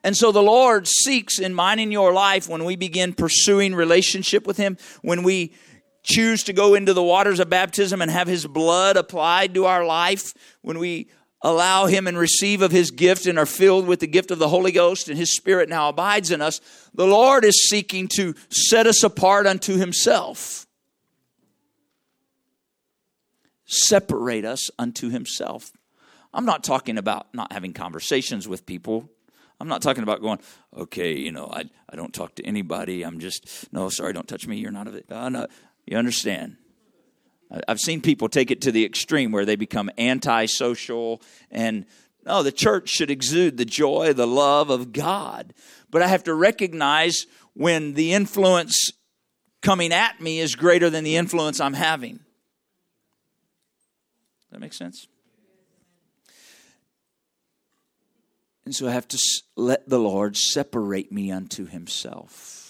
And 0.03 0.17
so 0.17 0.33
the 0.33 0.43
Lord 0.43 0.85
seeks 0.85 1.39
in 1.39 1.53
mine 1.53 1.79
and 1.79 1.93
your 1.93 2.11
life 2.13 2.49
when 2.49 2.65
we 2.65 2.75
begin 2.75 3.13
pursuing 3.13 3.73
relationship 3.73 4.45
with 4.45 4.57
him, 4.57 4.77
when 5.01 5.23
we 5.23 5.53
choose 6.05 6.43
to 6.43 6.53
go 6.53 6.75
into 6.75 6.93
the 6.93 7.03
waters 7.03 7.39
of 7.39 7.49
baptism 7.49 8.01
and 8.01 8.09
have 8.09 8.27
his 8.27 8.47
blood 8.47 8.95
applied 8.95 9.53
to 9.55 9.65
our 9.65 9.85
life, 9.85 10.33
when 10.61 10.79
we 10.79 11.09
allow 11.41 11.85
him 11.85 12.07
and 12.07 12.17
receive 12.17 12.61
of 12.61 12.71
his 12.71 12.91
gift 12.91 13.25
and 13.25 13.37
are 13.37 13.45
filled 13.45 13.87
with 13.87 13.99
the 13.99 14.07
gift 14.07 14.31
of 14.31 14.39
the 14.39 14.47
Holy 14.47 14.71
Ghost 14.71 15.09
and 15.09 15.17
his 15.17 15.35
spirit 15.35 15.69
now 15.69 15.89
abides 15.89 16.31
in 16.31 16.41
us, 16.41 16.61
the 16.93 17.05
Lord 17.05 17.43
is 17.43 17.67
seeking 17.67 18.07
to 18.15 18.33
set 18.49 18.87
us 18.87 19.03
apart 19.03 19.45
unto 19.45 19.77
himself. 19.77 20.65
Separate 23.65 24.45
us 24.45 24.69
unto 24.79 25.09
himself. 25.09 25.71
I'm 26.33 26.45
not 26.45 26.63
talking 26.63 26.97
about 26.97 27.33
not 27.33 27.51
having 27.51 27.73
conversations 27.73 28.47
with 28.47 28.65
people. 28.65 29.09
I'm 29.59 29.67
not 29.67 29.81
talking 29.81 30.03
about 30.03 30.21
going, 30.21 30.39
okay, 30.75 31.13
you 31.13 31.31
know, 31.31 31.49
I, 31.51 31.63
I 31.89 31.95
don't 31.95 32.13
talk 32.13 32.35
to 32.35 32.45
anybody. 32.45 33.03
I'm 33.03 33.19
just, 33.19 33.71
no, 33.71 33.89
sorry, 33.89 34.13
don't 34.13 34.27
touch 34.27 34.47
me. 34.47 34.57
You're 34.57 34.71
not 34.71 34.87
of 34.87 34.95
it. 34.95 35.05
Uh, 35.09 35.29
no. 35.29 35.47
You 35.85 35.97
understand? 35.97 36.57
I've 37.67 37.79
seen 37.79 38.01
people 38.01 38.27
take 38.27 38.51
it 38.51 38.61
to 38.61 38.71
the 38.71 38.85
extreme 38.85 39.31
where 39.31 39.45
they 39.45 39.55
become 39.55 39.89
antisocial 39.97 41.21
and 41.51 41.85
no, 42.25 42.41
the 42.41 42.51
church 42.51 42.89
should 42.89 43.11
exude 43.11 43.57
the 43.57 43.65
joy, 43.65 44.11
the 44.13 44.25
love 44.25 44.71
of 44.71 44.91
God. 44.91 45.53
But 45.91 46.01
I 46.01 46.07
have 46.07 46.23
to 46.23 46.33
recognize 46.33 47.27
when 47.53 47.93
the 47.93 48.13
influence 48.13 48.91
coming 49.61 49.93
at 49.93 50.19
me 50.19 50.39
is 50.39 50.55
greater 50.55 50.89
than 50.89 51.03
the 51.03 51.17
influence 51.17 51.59
I'm 51.59 51.73
having. 51.73 52.15
Does 52.15 52.23
that 54.51 54.59
make 54.59 54.73
sense? 54.73 55.07
And 58.65 58.75
so 58.75 58.87
I 58.87 58.91
have 58.91 59.07
to 59.09 59.19
let 59.55 59.87
the 59.87 59.99
Lord 59.99 60.35
separate 60.35 61.11
me 61.11 61.31
unto 61.31 61.67
himself. 61.67 62.64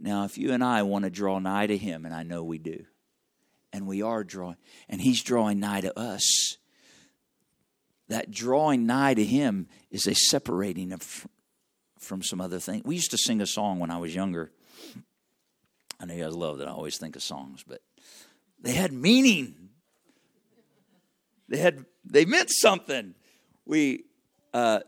Now, 0.00 0.24
if 0.24 0.38
you 0.38 0.52
and 0.52 0.62
I 0.62 0.82
want 0.82 1.04
to 1.04 1.10
draw 1.10 1.38
nigh 1.38 1.66
to 1.66 1.76
Him, 1.76 2.04
and 2.04 2.14
I 2.14 2.22
know 2.22 2.44
we 2.44 2.58
do, 2.58 2.84
and 3.72 3.86
we 3.86 4.02
are 4.02 4.22
drawing, 4.22 4.56
and 4.88 5.00
He's 5.00 5.22
drawing 5.22 5.58
nigh 5.60 5.80
to 5.80 5.98
us, 5.98 6.56
that 8.08 8.30
drawing 8.30 8.86
nigh 8.86 9.14
to 9.14 9.24
Him 9.24 9.66
is 9.90 10.06
a 10.06 10.14
separating 10.14 10.92
of, 10.92 11.26
from 11.98 12.22
some 12.22 12.40
other 12.40 12.58
thing. 12.58 12.82
We 12.84 12.94
used 12.94 13.10
to 13.10 13.18
sing 13.18 13.40
a 13.40 13.46
song 13.46 13.80
when 13.80 13.90
I 13.90 13.98
was 13.98 14.14
younger. 14.14 14.52
I 16.00 16.06
know 16.06 16.14
you 16.14 16.22
guys 16.22 16.34
love 16.34 16.58
that 16.58 16.68
I 16.68 16.70
always 16.70 16.96
think 16.96 17.16
of 17.16 17.22
songs, 17.22 17.64
but 17.66 17.80
they 18.60 18.72
had 18.72 18.92
meaning. 18.92 19.70
They 21.48 21.58
had 21.58 21.84
they 22.04 22.24
meant 22.24 22.50
something. 22.50 23.14
We 23.66 24.04
uh, 24.54 24.80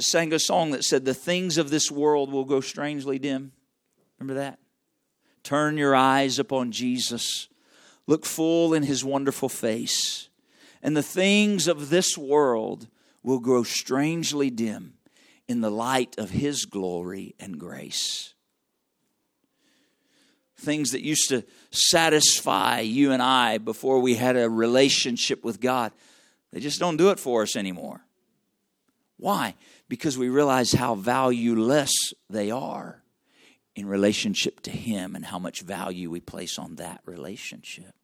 sang 0.00 0.32
a 0.32 0.38
song 0.38 0.70
that 0.70 0.84
said, 0.84 1.04
"The 1.04 1.12
things 1.12 1.58
of 1.58 1.70
this 1.70 1.90
world 1.90 2.32
will 2.32 2.44
go 2.44 2.60
strangely 2.60 3.18
dim." 3.18 3.52
Remember 4.18 4.40
that? 4.40 4.58
Turn 5.42 5.76
your 5.76 5.94
eyes 5.94 6.38
upon 6.38 6.72
Jesus. 6.72 7.48
Look 8.06 8.24
full 8.24 8.74
in 8.74 8.82
his 8.82 9.04
wonderful 9.04 9.48
face. 9.48 10.28
and 10.80 10.96
the 10.96 11.02
things 11.02 11.66
of 11.66 11.90
this 11.90 12.16
world 12.16 12.86
will 13.22 13.40
grow 13.40 13.64
strangely 13.64 14.48
dim 14.48 14.94
in 15.48 15.60
the 15.62 15.70
light 15.70 16.16
of 16.18 16.30
His 16.30 16.66
glory 16.66 17.34
and 17.40 17.58
grace. 17.58 18.34
Things 20.56 20.90
that 20.90 21.02
used 21.02 21.28
to 21.30 21.44
satisfy 21.70 22.80
you 22.80 23.12
and 23.12 23.22
I 23.22 23.58
before 23.58 24.00
we 24.00 24.16
had 24.16 24.36
a 24.36 24.50
relationship 24.50 25.44
with 25.44 25.60
God, 25.60 25.92
they 26.52 26.60
just 26.60 26.80
don't 26.80 26.96
do 26.96 27.10
it 27.10 27.18
for 27.18 27.42
us 27.42 27.56
anymore. 27.56 28.04
Why? 29.16 29.54
Because 29.88 30.18
we 30.18 30.28
realize 30.28 30.72
how 30.72 30.94
valueless 30.94 31.92
they 32.28 32.50
are 32.50 33.02
in 33.78 33.86
relationship 33.86 34.60
to 34.60 34.70
Him 34.70 35.14
and 35.14 35.24
how 35.24 35.38
much 35.38 35.62
value 35.62 36.10
we 36.10 36.20
place 36.20 36.58
on 36.58 36.74
that 36.76 37.00
relationship. 37.04 37.94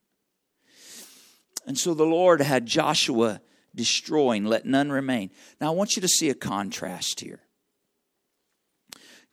And 1.67 1.77
so 1.77 1.95
the 1.95 2.07
Lord 2.07 2.41
had 2.41 2.67
Joshua 2.67 3.41
destroying, 3.75 4.45
let 4.45 4.67
none 4.67 4.93
remain. 4.93 5.31
Now 5.61 5.73
I 5.73 5.75
want 5.75 5.97
you 5.97 6.03
to 6.03 6.09
see 6.09 6.31
a 6.31 6.35
contrast 6.35 7.21
here. 7.21 7.41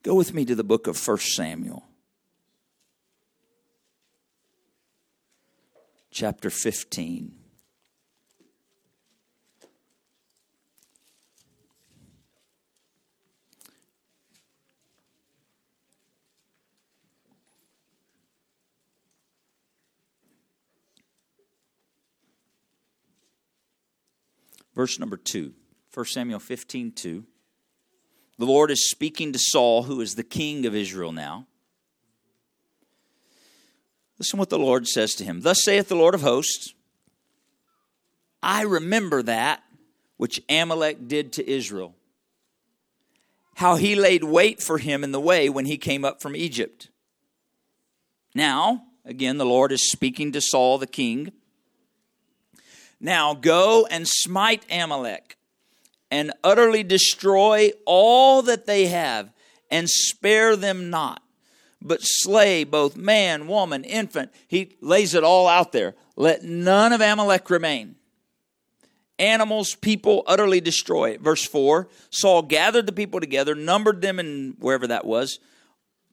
Go 0.01 0.15
with 0.15 0.33
me 0.33 0.45
to 0.45 0.55
the 0.55 0.63
book 0.63 0.87
of 0.87 0.97
1 1.07 1.17
Samuel, 1.19 1.83
chapter 6.09 6.49
15. 6.49 7.40
Verse 24.73 24.99
number 24.99 25.17
2, 25.17 25.53
1 25.93 26.05
Samuel 26.05 26.39
15 26.39 26.91
2. 26.91 27.25
The 28.37 28.45
Lord 28.45 28.71
is 28.71 28.89
speaking 28.89 29.33
to 29.33 29.39
Saul, 29.39 29.83
who 29.83 30.01
is 30.01 30.15
the 30.15 30.23
king 30.23 30.65
of 30.65 30.73
Israel 30.73 31.11
now. 31.11 31.45
Listen 34.17 34.39
what 34.39 34.49
the 34.49 34.59
Lord 34.59 34.87
says 34.87 35.13
to 35.15 35.23
him. 35.23 35.41
Thus 35.41 35.63
saith 35.63 35.89
the 35.89 35.95
Lord 35.95 36.15
of 36.15 36.21
hosts, 36.21 36.73
I 38.41 38.61
remember 38.63 39.21
that 39.23 39.63
which 40.17 40.41
Amalek 40.49 41.07
did 41.07 41.33
to 41.33 41.49
Israel, 41.49 41.95
how 43.55 43.75
he 43.75 43.95
laid 43.95 44.23
wait 44.23 44.61
for 44.61 44.77
him 44.77 45.03
in 45.03 45.11
the 45.11 45.19
way 45.19 45.49
when 45.49 45.65
he 45.65 45.77
came 45.77 46.05
up 46.05 46.21
from 46.21 46.35
Egypt. 46.35 46.89
Now, 48.33 48.83
again, 49.05 49.37
the 49.37 49.45
Lord 49.45 49.71
is 49.71 49.91
speaking 49.91 50.31
to 50.31 50.41
Saul 50.41 50.77
the 50.77 50.87
king. 50.87 51.31
Now 53.01 53.33
go 53.33 53.87
and 53.89 54.07
smite 54.07 54.63
Amalek 54.71 55.35
and 56.11 56.31
utterly 56.43 56.83
destroy 56.83 57.71
all 57.85 58.43
that 58.43 58.67
they 58.67 58.87
have 58.87 59.33
and 59.71 59.89
spare 59.89 60.55
them 60.55 60.91
not, 60.91 61.23
but 61.81 62.01
slay 62.01 62.63
both 62.63 62.95
man, 62.95 63.47
woman, 63.47 63.83
infant. 63.83 64.31
He 64.47 64.75
lays 64.81 65.15
it 65.15 65.23
all 65.23 65.47
out 65.47 65.71
there. 65.71 65.95
Let 66.15 66.43
none 66.43 66.93
of 66.93 67.01
Amalek 67.01 67.49
remain. 67.49 67.95
Animals, 69.17 69.75
people, 69.75 70.23
utterly 70.27 70.61
destroy. 70.61 71.11
it. 71.11 71.21
Verse 71.21 71.45
4 71.45 71.87
Saul 72.11 72.43
gathered 72.43 72.85
the 72.85 72.91
people 72.91 73.19
together, 73.19 73.55
numbered 73.55 74.01
them 74.01 74.19
in 74.19 74.55
wherever 74.59 74.85
that 74.87 75.05
was, 75.05 75.39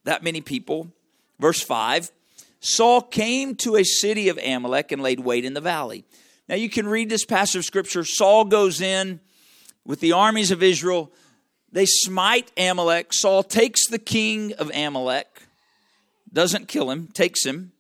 that 0.05 0.23
many 0.23 0.41
people. 0.41 0.91
Verse 1.39 1.61
5 1.61 2.13
Saul 2.61 3.03
came 3.03 3.55
to 3.57 3.77
a 3.77 3.85
city 3.85 4.31
of 4.31 4.39
Amalek 4.39 4.91
and 4.91 5.03
laid 5.03 5.21
wait 5.21 5.45
in 5.45 5.53
the 5.53 5.61
valley. 5.61 6.05
Now 6.49 6.55
you 6.57 6.71
can 6.71 6.89
read 6.89 7.11
this 7.11 7.25
passage 7.25 7.57
of 7.57 7.65
scripture. 7.65 8.05
Saul 8.05 8.45
goes 8.45 8.81
in 8.81 9.21
with 9.85 10.01
the 10.01 10.13
armies 10.13 10.51
of 10.51 10.63
Israel. 10.63 11.13
They 11.71 11.85
smite 11.87 12.51
Amalek. 12.57 13.13
Saul 13.13 13.43
takes 13.43 13.87
the 13.89 13.99
king 13.99 14.55
of 14.55 14.71
Amalek, 14.75 15.43
doesn't 16.33 16.69
kill 16.69 16.91
him, 16.91 17.09
takes 17.09 17.45
him. 17.45 17.73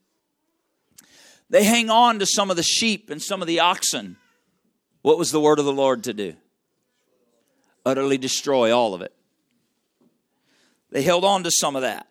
They 1.50 1.64
hang 1.64 1.88
on 1.88 2.18
to 2.18 2.26
some 2.26 2.50
of 2.50 2.56
the 2.56 2.62
sheep 2.62 3.08
and 3.08 3.22
some 3.22 3.40
of 3.40 3.48
the 3.48 3.60
oxen. 3.60 4.16
What 5.00 5.18
was 5.18 5.30
the 5.30 5.40
word 5.40 5.58
of 5.58 5.64
the 5.64 5.72
Lord 5.72 6.04
to 6.04 6.12
do? 6.12 6.34
Utterly 7.86 8.18
destroy 8.18 8.76
all 8.76 8.92
of 8.92 9.00
it. 9.00 9.14
They 10.90 11.02
held 11.02 11.24
on 11.24 11.44
to 11.44 11.50
some 11.50 11.76
of 11.76 11.82
that. 11.82 12.07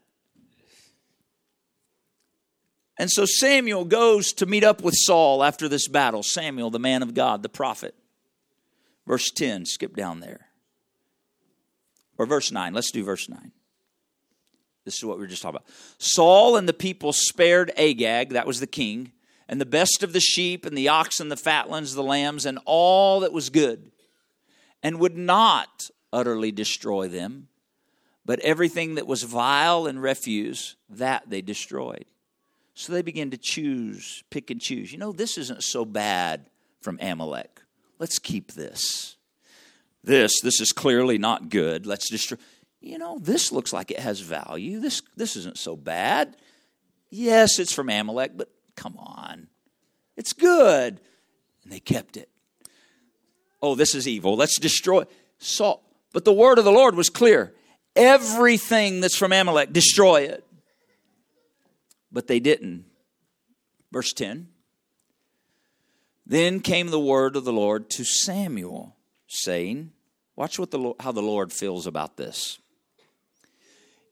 And 2.98 3.12
so 3.12 3.26
Samuel 3.26 3.86
goes 3.86 4.34
to 4.34 4.46
meet 4.46 4.64
up 4.64 4.82
with 4.82 4.96
Saul 4.98 5.44
after 5.44 5.70
this 5.70 5.88
battle. 5.88 6.24
Samuel, 6.24 6.72
the 6.72 6.80
man 6.80 7.04
of 7.04 7.14
God, 7.14 7.44
the 7.44 7.50
prophet. 7.50 7.94
Verse 9.06 9.30
10, 9.32 9.66
skip 9.66 9.96
down 9.96 10.20
there. 10.20 10.48
Or 12.18 12.26
verse 12.26 12.52
9. 12.52 12.74
Let's 12.74 12.92
do 12.92 13.04
verse 13.04 13.30
9. 13.30 13.52
This 14.84 14.96
is 14.96 15.06
what 15.06 15.18
we 15.18 15.22
were 15.22 15.28
just 15.28 15.42
talking 15.42 15.58
about. 15.58 15.68
Saul 15.98 16.56
and 16.56 16.68
the 16.68 16.74
people 16.74 17.14
spared 17.14 17.72
Agag, 17.78 18.30
that 18.30 18.48
was 18.48 18.60
the 18.60 18.68
king, 18.68 19.12
and 19.48 19.62
the 19.62 19.66
best 19.66 20.02
of 20.02 20.14
the 20.14 20.20
sheep 20.20 20.66
and 20.66 20.78
the 20.78 20.90
oxen, 20.90 21.30
the 21.30 21.36
fatlings, 21.36 21.94
the 21.94 22.04
lambs, 22.04 22.46
and 22.46 22.58
all 22.66 23.20
that 23.20 23.34
was 23.34 23.50
good, 23.50 23.92
and 24.82 25.00
would 25.00 25.18
not 25.18 25.90
utterly 26.12 26.52
destroy 26.52 27.08
them, 27.08 27.50
but 28.26 28.40
everything 28.40 28.96
that 28.96 29.08
was 29.08 29.24
vile 29.24 29.86
and 29.86 30.02
refuse, 30.02 30.76
that 30.90 31.30
they 31.30 31.42
destroyed. 31.42 32.06
So 32.78 32.94
they 32.94 33.02
begin 33.02 33.32
to 33.32 33.38
choose, 33.38 34.24
pick 34.30 34.52
and 34.52 34.62
choose. 34.62 34.92
You 34.92 35.00
know, 35.00 35.12
this 35.12 35.40
isn't 35.40 35.64
so 35.64 35.84
bad 35.84 36.48
from 36.80 37.00
Amalek. 37.02 37.64
Let's 37.98 38.20
keep 38.20 38.52
this. 38.52 39.16
This, 40.04 40.32
this 40.42 40.62
is 40.62 40.72
clearly 40.74 41.18
not 41.18 41.50
good. 41.50 41.88
Let's 41.88 42.08
destroy. 42.08 42.38
You 42.80 43.00
know, 43.00 43.18
this 43.18 43.52
looks 43.52 43.74
like 43.74 43.90
it 43.90 44.00
has 44.00 44.20
value. 44.20 44.80
This, 44.80 45.02
this 45.16 45.36
isn't 45.36 45.58
so 45.58 45.76
bad. 45.76 46.38
Yes, 47.10 47.58
it's 47.58 47.74
from 47.74 47.90
Amalek, 47.90 48.34
but 48.36 48.52
come 48.76 48.96
on. 49.00 49.48
It's 50.16 50.34
good. 50.34 51.02
And 51.64 51.74
they 51.74 51.80
kept 51.80 52.16
it. 52.16 52.30
Oh, 53.60 53.74
this 53.74 53.96
is 53.96 54.08
evil. 54.08 54.36
Let's 54.36 54.60
destroy. 54.60 55.06
Saul. 55.40 55.84
But 56.14 56.26
the 56.26 56.34
word 56.34 56.60
of 56.60 56.64
the 56.64 56.72
Lord 56.72 56.94
was 56.94 57.10
clear. 57.10 57.56
Everything 57.96 59.02
that's 59.02 59.18
from 59.18 59.34
Amalek, 59.34 59.74
destroy 59.74 60.22
it 60.22 60.44
but 62.12 62.28
they 62.28 62.40
didn't. 62.40 62.86
Verse 63.92 64.14
10 64.14 64.48
Then 66.26 66.60
came 66.60 66.88
the 66.88 67.00
word 67.00 67.36
of 67.36 67.46
the 67.46 67.54
Lord 67.54 67.90
to 67.92 68.04
Samuel, 68.04 68.96
saying, 69.28 69.92
Watch 70.36 70.60
what 70.60 70.72
the, 70.72 70.94
how 71.00 71.12
the 71.12 71.22
Lord 71.22 71.52
feels 71.52 71.88
about 71.88 72.18
this. 72.18 72.60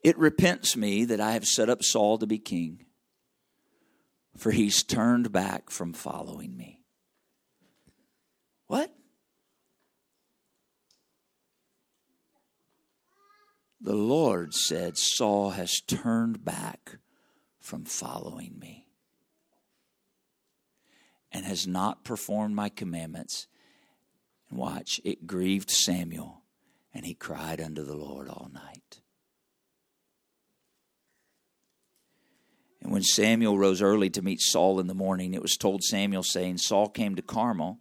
It 0.02 0.18
repents 0.18 0.76
me 0.76 1.04
that 1.04 1.20
I 1.20 1.32
have 1.32 1.44
set 1.44 1.68
up 1.68 1.82
Saul 1.82 2.18
to 2.18 2.26
be 2.26 2.38
king, 2.38 2.84
for 4.36 4.50
he's 4.50 4.82
turned 4.82 5.32
back 5.32 5.70
from 5.70 5.92
following 5.92 6.56
me. 6.56 6.82
What? 8.66 8.92
The 13.80 13.94
Lord 13.94 14.52
said, 14.54 14.98
Saul 14.98 15.50
has 15.50 15.80
turned 15.86 16.44
back 16.44 16.98
from 17.66 17.84
following 17.84 18.56
me 18.60 18.86
and 21.32 21.44
has 21.44 21.66
not 21.66 22.04
performed 22.04 22.54
my 22.54 22.68
commandments. 22.68 23.48
And 24.48 24.56
watch, 24.56 25.00
it 25.04 25.26
grieved 25.26 25.68
Samuel, 25.68 26.42
and 26.94 27.04
he 27.04 27.12
cried 27.12 27.60
unto 27.60 27.82
the 27.82 27.96
Lord 27.96 28.28
all 28.28 28.48
night. 28.54 29.00
And 32.80 32.92
when 32.92 33.02
Samuel 33.02 33.58
rose 33.58 33.82
early 33.82 34.10
to 34.10 34.22
meet 34.22 34.40
Saul 34.40 34.78
in 34.78 34.86
the 34.86 34.94
morning, 34.94 35.34
it 35.34 35.42
was 35.42 35.56
told 35.56 35.82
Samuel, 35.82 36.22
saying, 36.22 36.58
Saul 36.58 36.88
came 36.88 37.16
to 37.16 37.22
Carmel, 37.22 37.80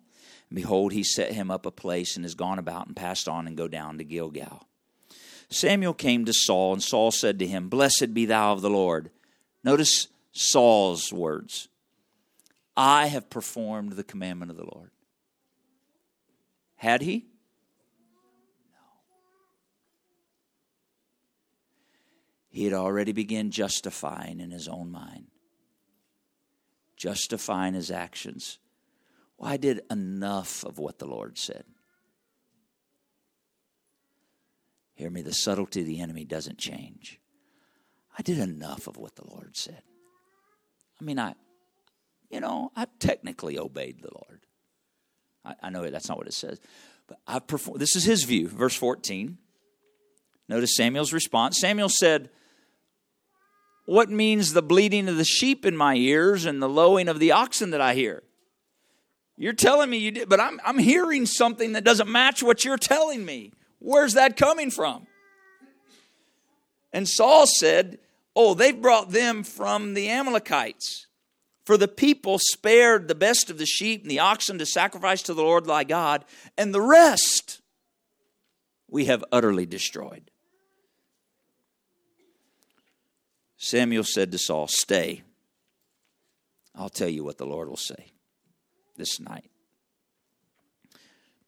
and 0.50 0.56
behold, 0.56 0.94
he 0.94 1.04
set 1.04 1.34
him 1.34 1.52
up 1.52 1.68
a 1.68 1.72
place 1.72 2.16
and 2.16 2.26
has 2.26 2.34
gone 2.34 2.58
about 2.58 2.88
and 2.88 2.96
passed 2.96 3.30
on 3.30 3.46
and 3.46 3.56
go 3.56 3.68
down 3.68 4.00
to 4.00 4.04
Gilgal. 4.04 4.68
Samuel 5.48 5.94
came 5.94 6.26
to 6.26 6.34
Saul, 6.34 6.74
and 6.74 6.82
Saul 6.82 7.12
said 7.12 7.38
to 7.38 7.46
him, 7.46 7.70
Blessed 7.70 8.16
be 8.16 8.26
thou 8.26 8.52
of 8.52 8.64
the 8.64 8.70
Lord. 8.72 9.12
Notice 9.66 10.10
Saul's 10.32 11.12
words 11.12 11.70
I 12.78 13.08
have 13.08 13.32
performed 13.32 13.94
the 13.94 14.04
commandment 14.04 14.52
of 14.52 14.58
the 14.58 14.64
Lord. 14.64 14.92
Had 16.76 17.02
he? 17.02 17.26
No. 18.72 18.78
He 22.50 22.64
had 22.66 22.74
already 22.74 23.12
begun 23.12 23.50
justifying 23.50 24.40
in 24.40 24.52
his 24.52 24.68
own 24.68 24.92
mind, 24.92 25.28
justifying 26.96 27.74
his 27.74 27.90
actions. 27.90 28.60
Well, 29.40 29.52
I 29.52 29.58
did 29.58 29.82
enough 29.90 30.64
of 30.64 30.78
what 30.78 31.00
the 31.00 31.08
Lord 31.08 31.40
said. 31.40 31.64
Hear 34.94 35.10
me, 35.10 35.24
the 35.24 35.34
subtlety 35.34 35.82
of 35.82 35.88
the 35.88 36.02
enemy 36.02 36.24
doesn't 36.24 36.60
change. 36.60 37.20
I 38.18 38.22
did 38.22 38.40
enough 38.40 38.88
of 38.88 38.98
what 38.98 39.16
the 39.16 39.28
Lord 39.28 39.58
said. 39.58 39.82
I 41.00 41.04
mean, 41.04 41.20
I, 41.20 41.36
you 42.30 42.40
know, 42.40 42.72
I 42.76 42.88
technically 43.00 43.60
obeyed 43.60 44.02
the 44.02 44.12
Lord. 44.14 44.42
I, 45.44 45.56
I 45.64 45.70
know 45.70 45.90
that's 45.90 46.08
not 46.08 46.18
what 46.18 46.28
it 46.28 46.34
says. 46.34 46.60
But 47.08 47.20
I've 47.28 47.48
performed, 47.48 47.82
this 47.82 47.96
is 47.96 48.06
his 48.06 48.24
view, 48.24 48.48
verse 48.48 48.76
14. 48.76 49.38
Notice 50.48 50.76
Samuel's 50.76 51.12
response. 51.12 51.60
Samuel 51.60 51.90
said, 51.90 52.30
What 53.86 54.10
means 54.10 54.54
the 54.54 54.62
bleating 54.62 55.10
of 55.10 55.18
the 55.18 55.26
sheep 55.26 55.66
in 55.66 55.76
my 55.76 55.96
ears 55.96 56.46
and 56.46 56.62
the 56.62 56.70
lowing 56.70 57.08
of 57.08 57.20
the 57.20 57.32
oxen 57.32 57.72
that 57.72 57.82
I 57.82 57.96
hear? 57.96 58.24
You're 59.38 59.54
telling 59.54 59.90
me 59.90 59.98
you 59.98 60.12
did, 60.12 60.30
but 60.30 60.40
I'm, 60.40 60.62
I'm 60.66 60.78
hearing 60.78 61.26
something 61.26 61.74
that 61.74 61.84
doesn't 61.84 62.10
match 62.10 62.42
what 62.42 62.64
you're 62.64 62.78
telling 62.78 63.26
me. 63.26 63.52
Where's 63.80 64.14
that 64.14 64.38
coming 64.38 64.72
from? 64.72 65.08
And 66.94 67.08
Saul 67.08 67.46
said, 67.46 68.00
Oh, 68.36 68.54
they've 68.54 68.82
brought 68.82 69.12
them 69.12 69.44
from 69.44 69.94
the 69.94 70.10
Amalekites. 70.10 71.08
For 71.66 71.78
the 71.78 71.88
people 71.88 72.38
spared 72.40 73.08
the 73.08 73.16
best 73.16 73.50
of 73.50 73.58
the 73.58 73.66
sheep 73.66 74.04
and 74.04 74.12
the 74.12 74.20
oxen 74.20 74.60
to 74.60 74.66
sacrifice 74.66 75.24
to 75.24 75.34
the 75.34 75.42
Lord 75.42 75.66
thy 75.66 75.84
God, 75.84 76.26
and 76.58 76.74
the 76.74 76.82
rest 76.82 77.62
we 78.88 79.06
have 79.06 79.24
utterly 79.32 79.66
destroyed. 79.66 80.30
Samuel 83.58 84.04
said 84.04 84.32
to 84.32 84.38
Saul, 84.38 84.68
Stay. 84.68 85.24
I'll 86.76 86.90
tell 86.90 87.10
you 87.10 87.24
what 87.24 87.38
the 87.38 87.48
Lord 87.48 87.68
will 87.68 87.78
say 87.78 88.12
this 88.96 89.20
night. 89.20 89.50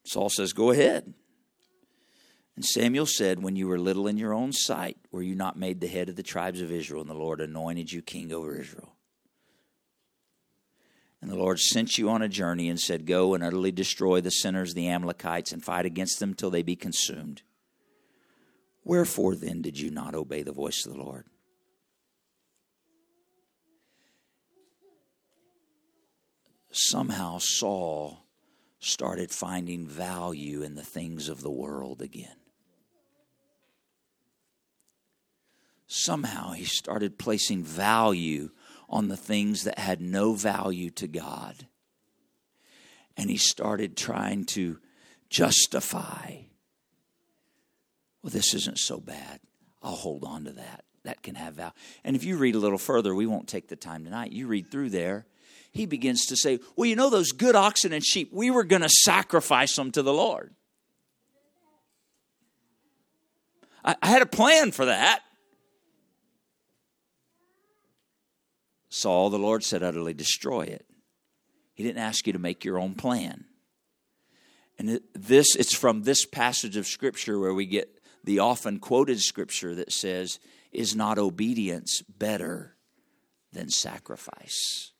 Saul 0.04 0.30
says, 0.30 0.52
Go 0.52 0.70
ahead. 0.70 1.14
And 2.58 2.64
Samuel 2.64 3.06
said, 3.06 3.40
When 3.40 3.54
you 3.54 3.68
were 3.68 3.78
little 3.78 4.08
in 4.08 4.18
your 4.18 4.34
own 4.34 4.50
sight, 4.52 4.96
were 5.12 5.22
you 5.22 5.36
not 5.36 5.56
made 5.56 5.80
the 5.80 5.86
head 5.86 6.08
of 6.08 6.16
the 6.16 6.24
tribes 6.24 6.60
of 6.60 6.72
Israel, 6.72 7.00
and 7.00 7.08
the 7.08 7.14
Lord 7.14 7.40
anointed 7.40 7.92
you 7.92 8.02
king 8.02 8.32
over 8.32 8.58
Israel? 8.58 8.96
And 11.22 11.30
the 11.30 11.36
Lord 11.36 11.60
sent 11.60 11.98
you 11.98 12.10
on 12.10 12.20
a 12.20 12.28
journey 12.28 12.68
and 12.68 12.80
said, 12.80 13.06
Go 13.06 13.32
and 13.32 13.44
utterly 13.44 13.70
destroy 13.70 14.20
the 14.20 14.32
sinners, 14.32 14.74
the 14.74 14.88
Amalekites, 14.88 15.52
and 15.52 15.64
fight 15.64 15.86
against 15.86 16.18
them 16.18 16.34
till 16.34 16.50
they 16.50 16.64
be 16.64 16.74
consumed. 16.74 17.42
Wherefore 18.82 19.36
then 19.36 19.62
did 19.62 19.78
you 19.78 19.92
not 19.92 20.16
obey 20.16 20.42
the 20.42 20.50
voice 20.50 20.84
of 20.84 20.92
the 20.92 20.98
Lord? 20.98 21.26
somehow 26.72 27.38
Saul 27.38 28.24
started 28.80 29.30
finding 29.30 29.86
value 29.86 30.62
in 30.62 30.74
the 30.74 30.82
things 30.82 31.28
of 31.28 31.40
the 31.40 31.50
world 31.52 32.02
again. 32.02 32.34
Somehow 35.88 36.52
he 36.52 36.64
started 36.64 37.18
placing 37.18 37.64
value 37.64 38.50
on 38.88 39.08
the 39.08 39.16
things 39.16 39.64
that 39.64 39.78
had 39.78 40.00
no 40.00 40.34
value 40.34 40.90
to 40.90 41.08
God. 41.08 41.66
And 43.16 43.28
he 43.28 43.36
started 43.36 43.96
trying 43.96 44.44
to 44.46 44.78
justify 45.28 46.42
well, 48.22 48.30
this 48.30 48.52
isn't 48.52 48.78
so 48.78 48.98
bad. 48.98 49.40
I'll 49.82 49.94
hold 49.94 50.24
on 50.24 50.44
to 50.44 50.52
that. 50.52 50.84
That 51.04 51.22
can 51.22 51.36
have 51.36 51.54
value. 51.54 51.72
And 52.04 52.16
if 52.16 52.24
you 52.24 52.36
read 52.36 52.56
a 52.56 52.58
little 52.58 52.78
further, 52.78 53.14
we 53.14 53.26
won't 53.26 53.48
take 53.48 53.68
the 53.68 53.76
time 53.76 54.04
tonight. 54.04 54.32
You 54.32 54.48
read 54.48 54.70
through 54.70 54.90
there, 54.90 55.26
he 55.70 55.86
begins 55.86 56.26
to 56.26 56.36
say, 56.36 56.58
Well, 56.76 56.86
you 56.86 56.96
know, 56.96 57.08
those 57.10 57.32
good 57.32 57.54
oxen 57.54 57.92
and 57.92 58.04
sheep, 58.04 58.30
we 58.32 58.50
were 58.50 58.64
going 58.64 58.82
to 58.82 58.88
sacrifice 58.88 59.76
them 59.76 59.92
to 59.92 60.02
the 60.02 60.12
Lord. 60.12 60.54
I, 63.84 63.96
I 64.02 64.08
had 64.08 64.22
a 64.22 64.26
plan 64.26 64.72
for 64.72 64.86
that. 64.86 65.22
Saul, 68.88 69.30
the 69.30 69.38
Lord 69.38 69.62
said, 69.64 69.82
utterly 69.82 70.14
destroy 70.14 70.62
it. 70.62 70.86
He 71.74 71.82
didn't 71.82 72.02
ask 72.02 72.26
you 72.26 72.32
to 72.32 72.38
make 72.38 72.64
your 72.64 72.78
own 72.78 72.94
plan. 72.94 73.44
And 74.78 75.00
this, 75.14 75.56
it's 75.56 75.74
from 75.74 76.02
this 76.02 76.24
passage 76.24 76.76
of 76.76 76.86
Scripture 76.86 77.38
where 77.38 77.54
we 77.54 77.66
get 77.66 78.00
the 78.24 78.38
often 78.38 78.78
quoted 78.78 79.20
Scripture 79.20 79.74
that 79.74 79.92
says, 79.92 80.38
Is 80.72 80.94
not 80.94 81.18
obedience 81.18 82.02
better 82.02 82.76
than 83.52 83.68
sacrifice? 83.68 84.92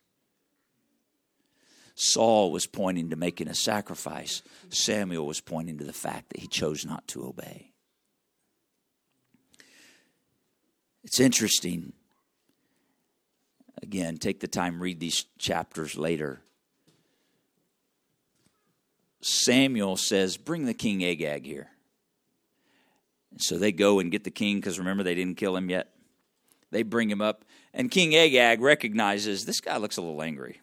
Saul 1.95 2.53
was 2.53 2.67
pointing 2.67 3.11
to 3.11 3.17
making 3.17 3.49
a 3.49 3.55
sacrifice, 3.55 4.43
Samuel 4.69 5.27
was 5.27 5.41
pointing 5.41 5.79
to 5.79 5.85
the 5.85 5.93
fact 5.93 6.31
that 6.31 6.41
he 6.41 6.47
chose 6.47 6.85
not 6.85 7.07
to 7.09 7.27
obey. 7.27 7.73
It's 11.03 11.19
interesting. 11.19 11.93
Again, 13.83 14.17
take 14.17 14.41
the 14.41 14.49
time, 14.49 14.83
read 14.83 15.01
these 15.01 15.25
chapters 15.39 15.97
later. 15.97 16.41
Samuel 19.21 19.97
says, 19.97 20.37
Bring 20.37 20.67
the 20.67 20.75
king 20.75 21.05
Agag 21.05 21.45
here. 21.45 21.69
So 23.39 23.59
they 23.59 23.73
go 23.73 24.01
and 24.01 24.11
get 24.11 24.25
the 24.25 24.31
king 24.31 24.57
because 24.57 24.79
remember, 24.79 25.03
they 25.03 25.15
didn't 25.15 25.37
kill 25.37 25.57
him 25.57 25.71
yet. 25.71 25.89
They 26.71 26.83
bring 26.83 27.11
him 27.11 27.23
up, 27.23 27.45
and 27.73 27.91
King 27.91 28.15
Agag 28.15 28.61
recognizes 28.61 29.45
this 29.45 29.61
guy 29.61 29.79
looks 29.79 29.97
a 29.97 30.03
little 30.03 30.23
angry. 30.23 30.61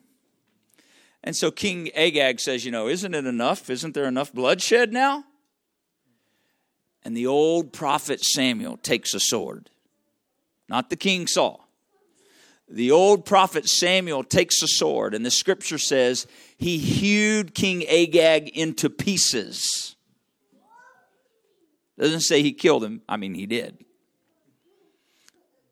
And 1.23 1.36
so 1.36 1.49
King 1.49 1.89
Agag 1.95 2.39
says, 2.39 2.63
You 2.63 2.71
know, 2.71 2.88
isn't 2.88 3.15
it 3.15 3.25
enough? 3.25 3.69
Isn't 3.69 3.93
there 3.93 4.06
enough 4.06 4.32
bloodshed 4.32 4.93
now? 4.93 5.23
And 7.04 7.17
the 7.17 7.28
old 7.28 7.73
prophet 7.73 8.23
Samuel 8.23 8.78
takes 8.78 9.13
a 9.13 9.19
sword, 9.19 9.69
not 10.69 10.89
the 10.89 10.95
king 10.95 11.28
Saul. 11.28 11.64
The 12.67 12.91
old 12.91 13.25
prophet 13.25 13.67
Samuel 13.69 14.23
takes 14.23 14.62
a 14.63 14.67
sword, 14.67 15.13
and 15.13 15.25
the 15.25 15.32
scripture 15.32 15.78
says 15.78 16.25
he 16.58 16.78
hewed 16.78 17.54
King 17.54 17.86
Agag 17.88 18.49
into 18.49 18.89
pieces. 18.89 19.95
Doesn't 21.97 22.21
say 22.21 22.41
he 22.41 22.54
killed 22.54 22.84
him. 22.84 23.01
I 23.08 23.17
mean, 23.17 23.36
he 23.36 23.45
did. 23.45 23.86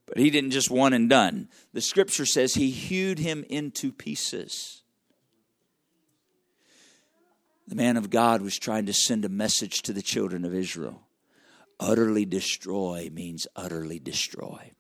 But 0.06 0.18
he 0.18 0.30
didn't 0.30 0.52
just 0.52 0.70
one 0.70 0.94
and 0.94 1.10
done. 1.10 1.50
The 1.74 1.82
scripture 1.82 2.26
says 2.26 2.54
he 2.54 2.70
hewed 2.70 3.20
him 3.20 3.44
into 3.50 3.92
pieces 3.92 4.84
the 7.68 7.76
man 7.76 7.98
of 7.98 8.10
God 8.10 8.42
was 8.42 8.60
trying 8.60 8.86
to 8.88 8.94
send 8.94 9.26
a 9.26 9.30
message 9.30 9.82
to 9.84 9.94
the 9.94 10.02
children 10.02 10.46
of 10.46 10.54
Israel. 10.54 11.08
Utterly 11.80 12.26
destroy 12.26 13.10
means 13.12 13.48
utterly 13.56 14.00
destroy. 14.00 14.73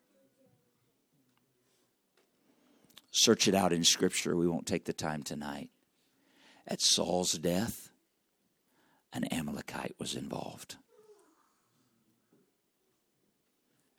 Search 3.16 3.48
it 3.48 3.54
out 3.54 3.72
in 3.72 3.84
Scripture. 3.84 4.36
We 4.36 4.48
won't 4.48 4.66
take 4.66 4.86
the 4.86 4.94
time 4.94 5.22
tonight. 5.22 5.70
At 6.68 6.82
Saul's 6.82 7.34
death, 7.34 7.92
an 9.14 9.26
Amalekite 9.26 9.94
was 10.00 10.16
involved. 10.16 10.78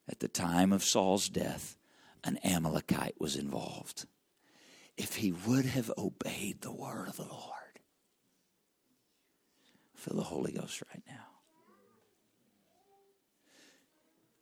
At 0.09 0.19
the 0.19 0.29
time 0.29 0.73
of 0.73 0.83
Saul's 0.83 1.29
death, 1.29 1.77
an 2.25 2.39
Amalekite 2.39 3.15
was 3.21 3.37
involved. 3.37 4.07
If 4.97 5.17
he 5.17 5.31
would 5.31 5.65
have 5.65 5.93
obeyed 5.97 6.61
the 6.61 6.73
word 6.73 7.09
of 7.09 7.17
the 7.17 7.23
Lord, 7.23 7.53
Feel 9.95 10.17
the 10.17 10.25
Holy 10.25 10.53
Ghost 10.53 10.83
right 10.93 11.03
now. 11.07 11.27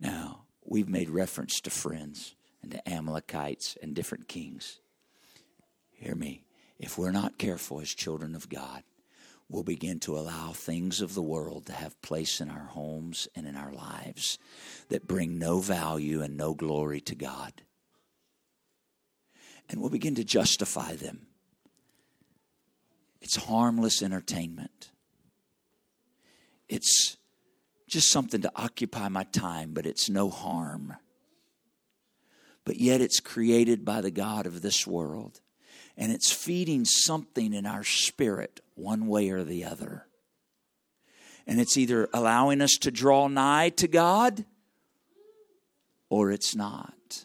Now, 0.00 0.46
we've 0.64 0.88
made 0.88 1.10
reference 1.10 1.60
to 1.60 1.70
friends 1.70 2.34
and 2.62 2.72
to 2.72 2.88
Amalekites 2.88 3.76
and 3.82 3.94
different 3.94 4.28
kings. 4.28 4.80
Hear 5.90 6.14
me. 6.14 6.44
If 6.78 6.98
we're 6.98 7.12
not 7.12 7.38
careful 7.38 7.80
as 7.80 7.88
children 7.88 8.34
of 8.34 8.48
God, 8.48 8.82
we'll 9.48 9.62
begin 9.62 10.00
to 10.00 10.16
allow 10.18 10.52
things 10.52 11.00
of 11.00 11.14
the 11.14 11.22
world 11.22 11.66
to 11.66 11.72
have 11.72 12.00
place 12.02 12.40
in 12.40 12.50
our 12.50 12.66
homes 12.66 13.28
and 13.36 13.46
in 13.46 13.54
our 13.54 13.72
lives 13.72 14.38
that 14.88 15.06
bring 15.06 15.38
no 15.38 15.60
value 15.60 16.22
and 16.22 16.36
no 16.36 16.54
glory 16.54 17.00
to 17.02 17.14
God. 17.14 17.52
And 19.68 19.80
we'll 19.80 19.90
begin 19.90 20.16
to 20.16 20.24
justify 20.24 20.96
them. 20.96 21.26
It's 23.20 23.36
harmless 23.36 24.02
entertainment. 24.02 24.90
It's 26.68 27.16
just 27.88 28.10
something 28.10 28.40
to 28.42 28.52
occupy 28.56 29.08
my 29.08 29.24
time, 29.24 29.72
but 29.74 29.86
it's 29.86 30.08
no 30.08 30.30
harm. 30.30 30.94
But 32.64 32.76
yet 32.76 33.00
it's 33.00 33.20
created 33.20 33.84
by 33.84 34.00
the 34.00 34.10
God 34.10 34.46
of 34.46 34.62
this 34.62 34.86
world. 34.86 35.40
And 35.96 36.12
it's 36.12 36.32
feeding 36.32 36.84
something 36.84 37.52
in 37.52 37.66
our 37.66 37.84
spirit, 37.84 38.60
one 38.74 39.06
way 39.06 39.30
or 39.30 39.44
the 39.44 39.64
other. 39.64 40.06
And 41.46 41.60
it's 41.60 41.76
either 41.76 42.08
allowing 42.14 42.60
us 42.60 42.72
to 42.80 42.90
draw 42.90 43.28
nigh 43.28 43.70
to 43.70 43.88
God 43.88 44.44
or 46.08 46.30
it's 46.30 46.54
not. 46.54 47.24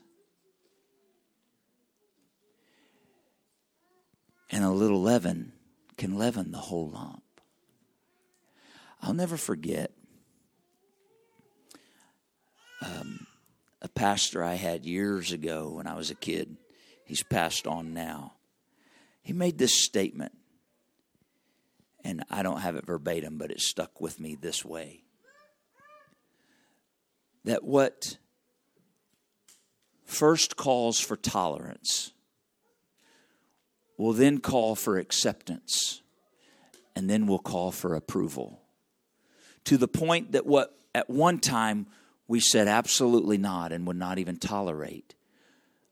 And 4.49 4.63
a 4.63 4.71
little 4.71 5.01
leaven 5.01 5.51
can 5.97 6.17
leaven 6.17 6.51
the 6.51 6.57
whole 6.57 6.89
lump. 6.89 7.21
I'll 9.01 9.13
never 9.13 9.37
forget 9.37 9.91
um, 12.81 13.26
a 13.81 13.87
pastor 13.87 14.43
I 14.43 14.55
had 14.55 14.85
years 14.85 15.31
ago 15.31 15.69
when 15.69 15.87
I 15.87 15.95
was 15.95 16.09
a 16.09 16.15
kid. 16.15 16.57
He's 17.05 17.23
passed 17.23 17.67
on 17.67 17.93
now. 17.93 18.33
He 19.21 19.33
made 19.33 19.57
this 19.57 19.83
statement. 19.83 20.33
And 22.03 22.23
I 22.29 22.43
don't 22.43 22.61
have 22.61 22.75
it 22.75 22.85
verbatim, 22.85 23.37
but 23.37 23.51
it 23.51 23.59
stuck 23.59 23.99
with 23.99 24.19
me 24.19 24.35
this 24.35 24.63
way 24.63 25.03
that 27.43 27.63
what 27.63 28.17
first 30.05 30.57
calls 30.57 30.99
for 30.99 31.15
tolerance 31.15 32.11
will 33.97 34.13
then 34.13 34.39
call 34.39 34.75
for 34.75 34.97
acceptance 34.97 36.01
and 36.95 37.09
then 37.09 37.25
will 37.27 37.39
call 37.39 37.71
for 37.71 37.95
approval. 37.95 38.61
To 39.65 39.77
the 39.77 39.87
point 39.87 40.33
that 40.33 40.45
what 40.45 40.77
at 40.93 41.09
one 41.09 41.39
time 41.39 41.87
we 42.27 42.39
said 42.39 42.67
absolutely 42.67 43.37
not 43.37 43.71
and 43.71 43.87
would 43.87 43.97
not 43.97 44.19
even 44.19 44.37
tolerate. 44.37 45.15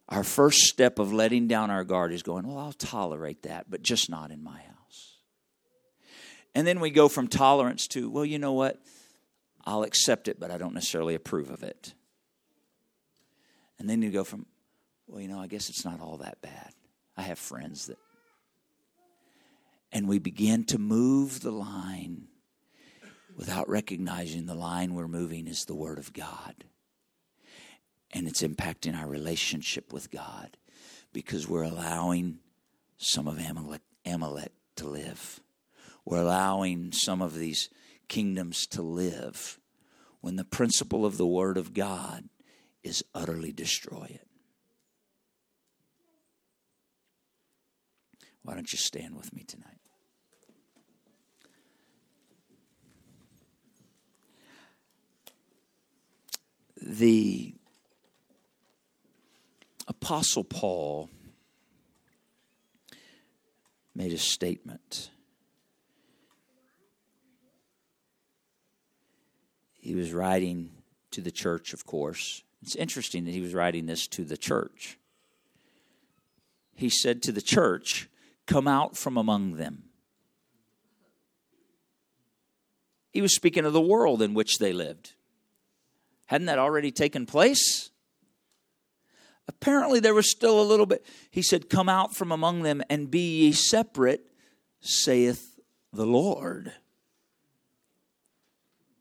Our 0.10 0.24
first 0.24 0.60
step 0.62 1.00
of 1.00 1.14
letting 1.14 1.48
down 1.48 1.72
our 1.72 1.84
guard 1.84 2.12
is 2.14 2.24
going, 2.24 2.46
Well, 2.46 2.60
I'll 2.60 2.74
tolerate 2.74 3.44
that, 3.44 3.70
but 3.70 3.82
just 3.82 4.10
not 4.10 4.32
in 4.32 4.44
my 4.44 4.60
house. 4.60 5.18
And 6.54 6.68
then 6.68 6.80
we 6.80 6.90
go 6.92 7.08
from 7.08 7.28
tolerance 7.28 7.88
to, 7.90 8.10
Well, 8.10 8.26
you 8.26 8.38
know 8.38 8.54
what? 8.54 8.80
I'll 9.66 9.84
accept 9.84 10.28
it, 10.28 10.40
but 10.40 10.52
I 10.52 10.58
don't 10.58 10.76
necessarily 10.76 11.16
approve 11.16 11.50
of 11.50 11.64
it. 11.64 11.94
And 13.80 13.90
then 13.90 14.02
you 14.02 14.12
go 14.12 14.24
from, 14.24 14.46
Well, 15.08 15.22
you 15.22 15.28
know, 15.28 15.40
I 15.40 15.48
guess 15.48 15.70
it's 15.70 15.86
not 15.86 16.02
all 16.02 16.18
that 16.18 16.42
bad. 16.42 16.72
I 17.18 17.24
have 17.24 17.40
friends 17.40 17.88
that. 17.88 17.98
And 19.92 20.08
we 20.08 20.20
begin 20.20 20.66
to 20.66 20.78
move 20.78 21.40
the 21.40 21.52
line 21.52 22.28
without 23.36 23.70
recognizing 23.70 24.46
the 24.46 24.56
line 24.56 24.94
we're 24.94 25.08
moving 25.08 25.48
is 25.48 25.66
the 25.66 25.76
Word 25.76 26.00
of 26.00 26.14
God. 26.14 26.64
And 28.12 28.28
it's 28.28 28.44
impacting 28.44 28.98
our 28.98 29.08
relationship 29.08 29.92
with 29.92 30.10
God 30.10 30.58
because 31.12 31.48
we're 31.48 31.64
allowing 31.64 32.40
some 32.98 33.28
of 33.28 33.38
Amalek, 33.38 33.82
Amalek 34.06 34.54
to 34.78 34.88
live. 34.88 35.42
We're 36.06 36.22
allowing 36.22 36.92
some 36.94 37.22
of 37.22 37.36
these 37.36 37.70
kingdoms 38.08 38.68
to 38.68 38.82
live 38.82 39.60
when 40.22 40.38
the 40.38 40.46
principle 40.46 41.06
of 41.06 41.18
the 41.18 41.28
Word 41.28 41.58
of 41.58 41.74
God 41.74 42.30
is 42.84 43.04
utterly 43.14 43.52
destroy 43.52 44.06
it. 44.10 44.28
Why 48.44 48.54
don't 48.54 48.72
you 48.72 48.78
stand 48.78 49.16
with 49.16 49.34
me 49.34 49.44
tonight? 49.44 49.80
The 56.82 57.56
Apostle 59.88 60.44
Paul 60.44 61.10
made 63.94 64.12
a 64.12 64.18
statement. 64.18 65.10
He 69.74 69.96
was 69.96 70.12
writing 70.12 70.72
to 71.12 71.22
the 71.22 71.32
church, 71.32 71.74
of 71.74 71.86
course. 71.86 72.44
It's 72.62 72.76
interesting 72.76 73.26
that 73.26 73.32
he 73.32 73.42
was 73.42 73.54
writing 73.54 73.86
this 73.86 74.08
to 74.08 74.24
the 74.24 74.38
church. 74.38 74.98
He 76.76 76.90
said 76.90 77.22
to 77.24 77.32
the 77.32 77.42
church, 77.42 78.10
Come 78.48 78.68
out 78.68 78.98
from 78.98 79.18
among 79.18 79.54
them. 79.54 79.84
He 83.12 83.22
was 83.22 83.34
speaking 83.34 83.66
of 83.66 83.74
the 83.74 83.82
world 83.82 84.22
in 84.22 84.34
which 84.34 84.58
they 84.58 84.74
lived. 84.74 85.15
Hadn't 86.26 86.48
that 86.48 86.60
already 86.60 86.92
taken 86.92 87.26
place? 87.26 87.90
Apparently, 89.48 90.00
there 90.00 90.14
was 90.14 90.30
still 90.30 90.60
a 90.60 90.64
little 90.64 90.86
bit. 90.86 91.06
He 91.30 91.42
said, 91.42 91.70
Come 91.70 91.88
out 91.88 92.16
from 92.16 92.32
among 92.32 92.64
them 92.64 92.82
and 92.90 93.12
be 93.12 93.42
ye 93.42 93.52
separate, 93.52 94.26
saith 94.80 95.60
the 95.94 96.06
Lord. 96.06 96.74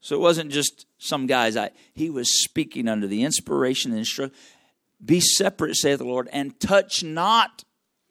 So 0.00 0.14
it 0.14 0.20
wasn't 0.20 0.52
just 0.52 0.86
some 0.98 1.26
guys. 1.26 1.56
I, 1.56 1.70
he 1.94 2.10
was 2.10 2.42
speaking 2.42 2.88
under 2.88 3.06
the 3.06 3.22
inspiration 3.22 3.90
and 3.92 4.00
instruction. 4.00 4.36
Be 5.02 5.20
separate, 5.20 5.76
saith 5.76 5.98
the 5.98 6.04
Lord, 6.04 6.28
and 6.30 6.58
touch 6.60 7.02
not 7.02 7.64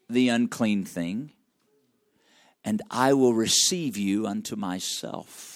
the 0.08 0.28
unclean 0.28 0.84
thing, 0.84 1.30
and 2.64 2.82
I 2.90 3.12
will 3.12 3.34
receive 3.34 3.96
you 3.96 4.26
unto 4.26 4.56
myself. 4.56 5.53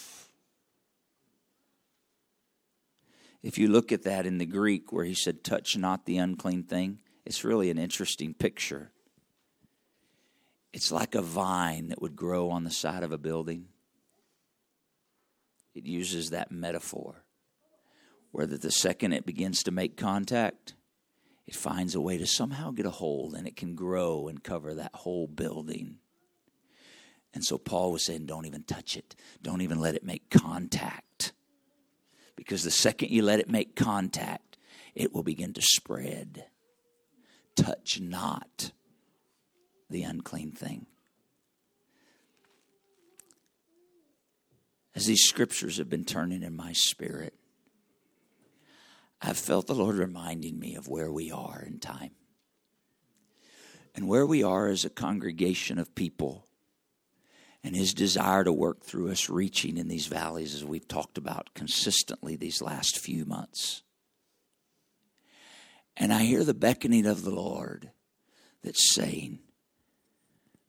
If 3.43 3.57
you 3.57 3.68
look 3.68 3.93
at 3.93 4.03
that 4.03 4.26
in 4.26 4.39
the 4.39 4.47
Greek 4.47 4.93
where 4.93 5.05
he 5.05 5.14
said, 5.14 5.45
touch 5.45 5.76
not 5.76 6.07
the 6.07 6.18
unclean 6.18 6.64
thing, 6.64 6.99
it's 7.24 7.45
really 7.45 7.70
an 7.70 7.78
interesting 7.78 8.34
picture. 8.34 8.91
It's 10.72 10.91
like 10.91 11.14
a 11.14 11.22
vine 11.22 11.89
that 11.89 12.03
would 12.03 12.16
grow 12.16 12.51
on 12.51 12.64
the 12.64 12.70
side 12.70 13.03
of 13.03 13.12
a 13.12 13.18
building. 13.18 13.66
It 15.74 15.84
uses 15.84 16.30
that 16.30 16.51
metaphor 16.51 17.24
where 18.32 18.47
that 18.47 18.61
the 18.61 18.70
second 18.70 19.12
it 19.12 19.24
begins 19.24 19.62
to 19.62 19.70
make 19.70 19.97
contact, 19.97 20.74
it 21.47 21.55
finds 21.55 21.95
a 21.95 22.01
way 22.01 22.18
to 22.18 22.26
somehow 22.26 22.70
get 22.70 22.86
a 22.86 22.91
hold 22.91 23.34
and 23.34 23.47
it 23.47 23.57
can 23.57 23.74
grow 23.74 24.28
and 24.28 24.43
cover 24.43 24.74
that 24.74 24.95
whole 24.95 25.26
building. 25.26 25.99
And 27.32 27.45
so 27.45 27.57
Paul 27.57 27.93
was 27.93 28.05
saying, 28.05 28.26
don't 28.26 28.47
even 28.47 28.64
touch 28.64 28.97
it, 28.97 29.14
don't 29.41 29.62
even 29.62 29.80
let 29.80 29.95
it 29.95 30.05
make 30.05 30.28
contact 30.28 31.07
because 32.39 32.62
the 32.62 32.70
second 32.70 33.11
you 33.11 33.20
let 33.20 33.41
it 33.41 33.51
make 33.51 33.74
contact, 33.74 34.59
it 34.95 35.12
will 35.12 35.24
begin 35.24 35.53
to 35.55 35.61
spread. 35.61 36.45
Touch 37.57 38.01
not 38.01 38.70
the 39.91 40.05
unclean 40.05 40.53
thing. 40.53 40.86
As 44.95 45.07
these 45.07 45.24
scriptures 45.24 45.78
have 45.78 45.91
been 45.91 46.05
turning 46.05 46.45
in 46.45 46.55
my 46.55 46.72
spirit, 46.74 47.34
I've 49.20 49.36
felt 49.36 49.66
the 49.66 49.74
Lord 49.74 49.97
reminding 49.97 50.61
me 50.61 50.76
of 50.76 50.86
where 50.86 51.11
we 51.11 51.32
are 51.32 51.64
in 51.66 51.80
time 51.80 52.12
and 53.97 54.07
where 54.07 54.24
we 54.24 54.45
are 54.45 54.68
as 54.68 54.84
a 54.84 54.91
congregation 54.91 55.80
of 55.80 55.97
people 55.97 56.47
and 57.64 57.74
his 57.74 57.92
desire 57.92 58.44
to 58.44 58.52
work 58.52 58.82
through 58.82 59.11
us 59.11 59.28
reaching 59.28 59.76
in 59.76 59.88
these 59.88 60.06
valleys 60.06 60.54
as 60.54 60.64
we've 60.64 60.88
talked 60.88 61.18
about 61.18 61.54
consistently 61.54 62.36
these 62.36 62.62
last 62.62 62.98
few 62.98 63.24
months. 63.24 63.82
And 65.96 66.12
I 66.12 66.22
hear 66.22 66.44
the 66.44 66.54
beckoning 66.54 67.06
of 67.06 67.24
the 67.24 67.34
Lord 67.34 67.90
that's 68.62 68.94
saying, 68.94 69.40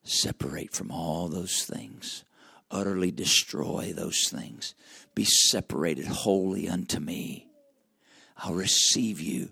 separate 0.04 0.74
from 0.74 0.92
all 0.92 1.28
those 1.28 1.64
things, 1.64 2.24
utterly 2.72 3.12
destroy 3.12 3.94
those 3.96 4.28
things, 4.28 4.74
be 5.14 5.26
separated 5.26 6.06
wholly 6.08 6.68
unto 6.68 7.00
me. 7.00 7.48
I'll 8.38 8.56
receive 8.56 9.22
you. 9.22 9.52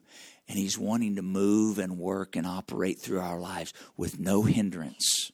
And 0.50 0.58
He's 0.58 0.78
wanting 0.78 1.18
to 1.18 1.22
move 1.22 1.78
and 1.78 2.00
work 2.00 2.36
and 2.36 2.48
operate 2.48 3.00
through 3.00 3.20
our 3.20 3.40
lives 3.40 3.74
with 3.98 4.20
no 4.20 4.44
hindrance 4.44 5.32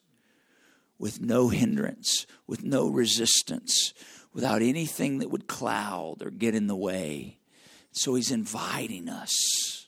with 0.98 1.20
no 1.20 1.48
hindrance, 1.48 2.26
with 2.46 2.62
no 2.62 2.88
resistance, 2.88 3.92
without 4.32 4.62
anything 4.62 5.18
that 5.18 5.30
would 5.30 5.46
cloud 5.46 6.22
or 6.22 6.30
get 6.30 6.54
in 6.54 6.66
the 6.66 6.76
way. 6.76 7.38
So 7.92 8.14
he's 8.14 8.30
inviting 8.30 9.08
us. 9.08 9.86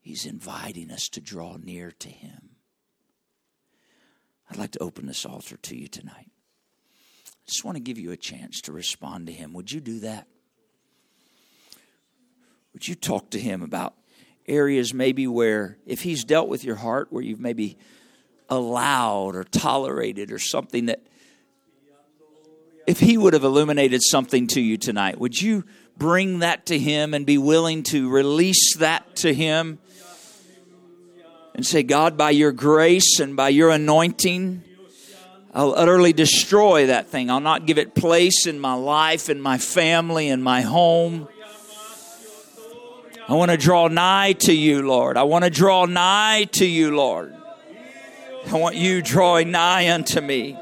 He's 0.00 0.26
inviting 0.26 0.90
us 0.90 1.08
to 1.10 1.20
draw 1.20 1.56
near 1.56 1.92
to 1.92 2.08
him. 2.08 2.50
I'd 4.50 4.58
like 4.58 4.72
to 4.72 4.82
open 4.82 5.06
this 5.06 5.24
altar 5.24 5.56
to 5.56 5.76
you 5.76 5.88
tonight. 5.88 6.30
I 7.26 7.46
just 7.46 7.64
want 7.64 7.76
to 7.76 7.82
give 7.82 7.98
you 7.98 8.12
a 8.12 8.16
chance 8.16 8.60
to 8.62 8.72
respond 8.72 9.26
to 9.26 9.32
him. 9.32 9.52
Would 9.54 9.72
you 9.72 9.80
do 9.80 10.00
that? 10.00 10.26
Would 12.72 12.86
you 12.86 12.94
talk 12.94 13.30
to 13.30 13.40
him 13.40 13.62
about 13.62 13.94
areas 14.46 14.92
maybe 14.92 15.26
where, 15.26 15.78
if 15.86 16.02
he's 16.02 16.24
dealt 16.24 16.48
with 16.48 16.64
your 16.64 16.76
heart, 16.76 17.08
where 17.10 17.22
you've 17.22 17.40
maybe 17.40 17.78
allowed 18.56 19.34
or 19.34 19.44
tolerated 19.44 20.30
or 20.30 20.38
something 20.38 20.86
that 20.86 21.02
if 22.86 23.00
he 23.00 23.16
would 23.16 23.32
have 23.32 23.44
illuminated 23.44 24.02
something 24.02 24.46
to 24.48 24.60
you 24.60 24.76
tonight, 24.76 25.18
would 25.18 25.40
you 25.40 25.64
bring 25.96 26.40
that 26.40 26.66
to 26.66 26.78
him 26.78 27.14
and 27.14 27.24
be 27.24 27.38
willing 27.38 27.82
to 27.84 28.10
release 28.10 28.76
that 28.76 29.16
to 29.16 29.32
him 29.32 29.78
and 31.54 31.64
say, 31.64 31.82
God, 31.82 32.16
by 32.16 32.30
your 32.30 32.52
grace 32.52 33.20
and 33.20 33.36
by 33.36 33.50
your 33.50 33.70
anointing, 33.70 34.62
I'll 35.54 35.74
utterly 35.74 36.12
destroy 36.12 36.86
that 36.86 37.08
thing. 37.08 37.30
I'll 37.30 37.40
not 37.40 37.66
give 37.66 37.78
it 37.78 37.94
place 37.94 38.46
in 38.46 38.58
my 38.58 38.74
life, 38.74 39.28
in 39.28 39.40
my 39.40 39.58
family, 39.58 40.28
in 40.28 40.42
my 40.42 40.62
home. 40.62 41.28
I 43.28 43.34
want 43.34 43.50
to 43.50 43.56
draw 43.56 43.88
nigh 43.88 44.32
to 44.40 44.52
you, 44.52 44.82
Lord. 44.82 45.16
I 45.16 45.22
want 45.22 45.44
to 45.44 45.50
draw 45.50 45.84
nigh 45.84 46.48
to 46.52 46.66
you, 46.66 46.96
Lord. 46.96 47.36
I 48.46 48.56
want 48.56 48.76
you 48.76 49.02
drawing 49.02 49.50
nigh 49.50 49.92
unto 49.92 50.20
me. 50.20 50.58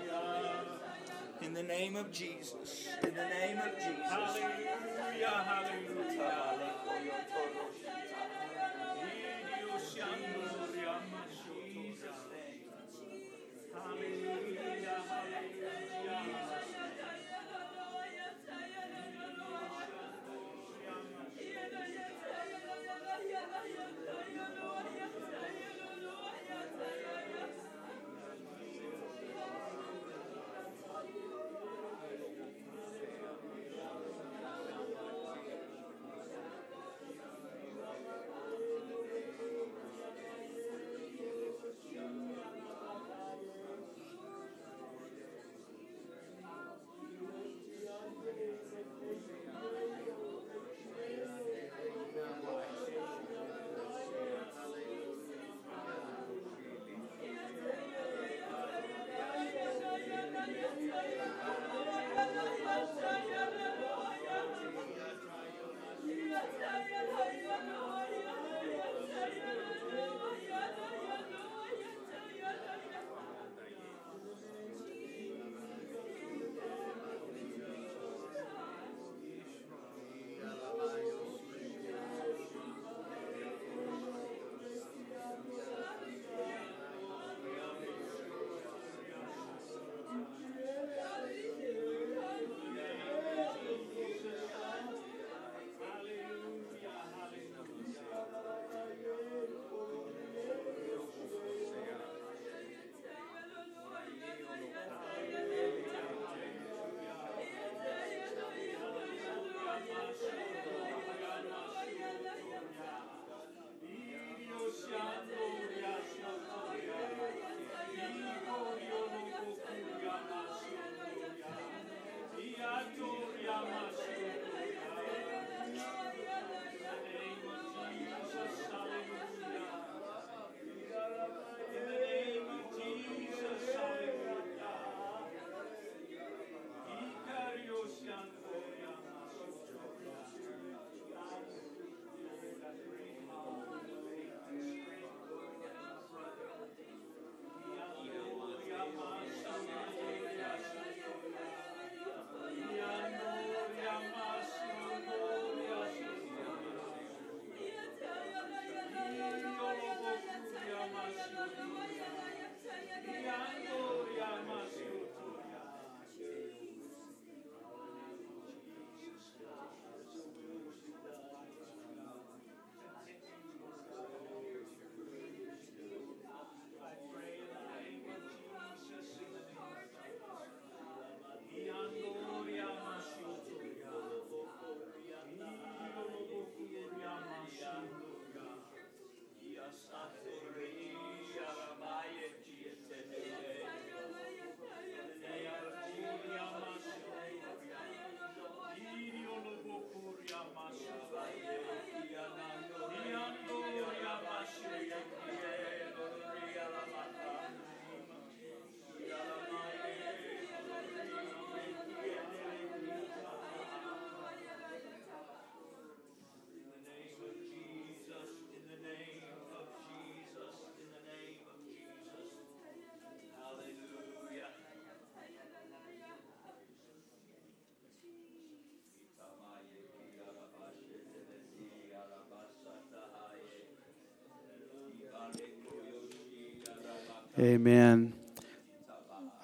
Amen. 237.41 238.13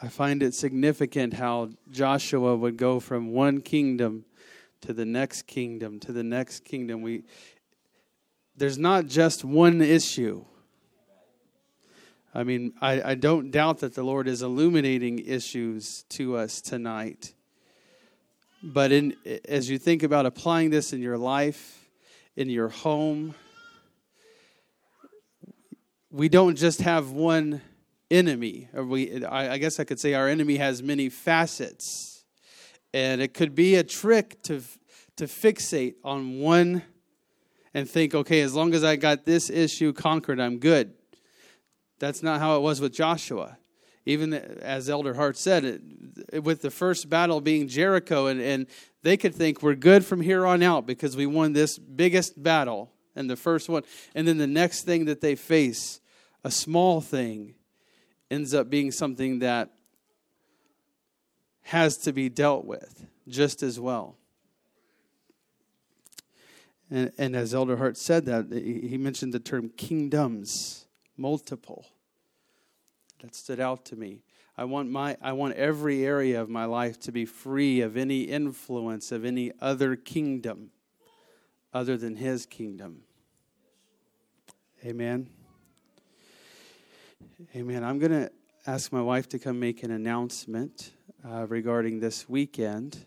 I 0.02 0.08
find 0.08 0.42
it 0.42 0.52
significant 0.52 1.32
how 1.32 1.70
Joshua 1.90 2.54
would 2.54 2.76
go 2.76 3.00
from 3.00 3.32
one 3.32 3.62
kingdom 3.62 4.26
to 4.82 4.92
the 4.92 5.06
next 5.06 5.46
kingdom 5.46 5.98
to 6.00 6.12
the 6.12 6.22
next 6.22 6.62
kingdom. 6.62 7.00
We 7.00 7.22
there's 8.54 8.76
not 8.76 9.06
just 9.06 9.46
one 9.46 9.80
issue. 9.80 10.44
I 12.34 12.44
mean, 12.44 12.74
I, 12.82 13.12
I 13.12 13.14
don't 13.14 13.50
doubt 13.50 13.78
that 13.78 13.94
the 13.94 14.02
Lord 14.02 14.28
is 14.28 14.42
illuminating 14.42 15.20
issues 15.20 16.04
to 16.10 16.36
us 16.36 16.60
tonight. 16.60 17.32
But 18.62 18.92
in 18.92 19.16
as 19.48 19.70
you 19.70 19.78
think 19.78 20.02
about 20.02 20.26
applying 20.26 20.68
this 20.68 20.92
in 20.92 21.00
your 21.00 21.16
life, 21.16 21.88
in 22.36 22.50
your 22.50 22.68
home, 22.68 23.34
we 26.10 26.28
don't 26.28 26.56
just 26.56 26.82
have 26.82 27.12
one 27.12 27.62
enemy. 28.10 28.68
We, 28.74 29.24
I 29.24 29.58
guess 29.58 29.80
I 29.80 29.84
could 29.84 30.00
say 30.00 30.14
our 30.14 30.28
enemy 30.28 30.56
has 30.56 30.82
many 30.82 31.08
facets, 31.08 32.24
and 32.92 33.20
it 33.20 33.34
could 33.34 33.54
be 33.54 33.76
a 33.76 33.84
trick 33.84 34.42
to 34.44 34.62
to 35.16 35.24
fixate 35.24 35.94
on 36.04 36.40
one 36.40 36.82
and 37.74 37.88
think, 37.88 38.14
okay, 38.14 38.40
as 38.40 38.54
long 38.54 38.74
as 38.74 38.84
I 38.84 38.96
got 38.96 39.24
this 39.24 39.50
issue 39.50 39.92
conquered, 39.92 40.40
I'm 40.40 40.58
good. 40.58 40.92
That's 41.98 42.22
not 42.22 42.40
how 42.40 42.56
it 42.56 42.60
was 42.60 42.80
with 42.80 42.92
Joshua. 42.92 43.58
Even 44.04 44.32
as 44.34 44.88
Elder 44.88 45.14
Hart 45.14 45.36
said, 45.36 45.64
it, 46.32 46.44
with 46.44 46.62
the 46.62 46.70
first 46.70 47.10
battle 47.10 47.40
being 47.40 47.66
Jericho, 47.66 48.28
and, 48.28 48.40
and 48.40 48.66
they 49.02 49.16
could 49.16 49.34
think 49.34 49.62
we're 49.62 49.74
good 49.74 50.04
from 50.04 50.20
here 50.20 50.46
on 50.46 50.62
out 50.62 50.86
because 50.86 51.16
we 51.16 51.26
won 51.26 51.52
this 51.52 51.78
biggest 51.78 52.40
battle 52.40 52.92
and 53.16 53.28
the 53.28 53.36
first 53.36 53.68
one. 53.68 53.82
And 54.14 54.28
then 54.28 54.38
the 54.38 54.46
next 54.46 54.82
thing 54.84 55.06
that 55.06 55.20
they 55.20 55.34
face, 55.34 56.00
a 56.44 56.50
small 56.50 57.00
thing, 57.00 57.54
ends 58.30 58.54
up 58.54 58.70
being 58.70 58.90
something 58.90 59.40
that 59.40 59.70
has 61.62 61.96
to 61.98 62.12
be 62.12 62.28
dealt 62.28 62.64
with 62.64 63.06
just 63.28 63.62
as 63.62 63.80
well. 63.80 64.16
And, 66.90 67.10
and 67.18 67.34
as 67.34 67.54
Elder 67.54 67.76
Hart 67.76 67.96
said 67.96 68.26
that, 68.26 68.52
he 68.52 68.96
mentioned 68.96 69.32
the 69.32 69.40
term 69.40 69.70
kingdoms, 69.70 70.86
multiple. 71.16 71.86
That 73.20 73.34
stood 73.34 73.58
out 73.58 73.84
to 73.86 73.96
me. 73.96 74.20
I 74.58 74.64
want 74.64 74.90
my 74.90 75.16
I 75.20 75.32
want 75.32 75.54
every 75.54 76.04
area 76.04 76.40
of 76.40 76.48
my 76.48 76.64
life 76.64 76.98
to 77.00 77.12
be 77.12 77.24
free 77.24 77.80
of 77.80 77.96
any 77.96 78.22
influence 78.22 79.12
of 79.12 79.24
any 79.24 79.52
other 79.60 79.96
kingdom 79.96 80.70
other 81.74 81.96
than 81.96 82.16
his 82.16 82.46
kingdom. 82.46 83.02
Amen. 84.84 85.28
Amen. 87.54 87.84
I'm 87.84 87.98
going 87.98 88.12
to 88.12 88.32
ask 88.66 88.90
my 88.92 89.02
wife 89.02 89.28
to 89.28 89.38
come 89.38 89.60
make 89.60 89.82
an 89.82 89.90
announcement 89.90 90.92
uh, 91.22 91.46
regarding 91.46 92.00
this 92.00 92.26
weekend 92.30 93.04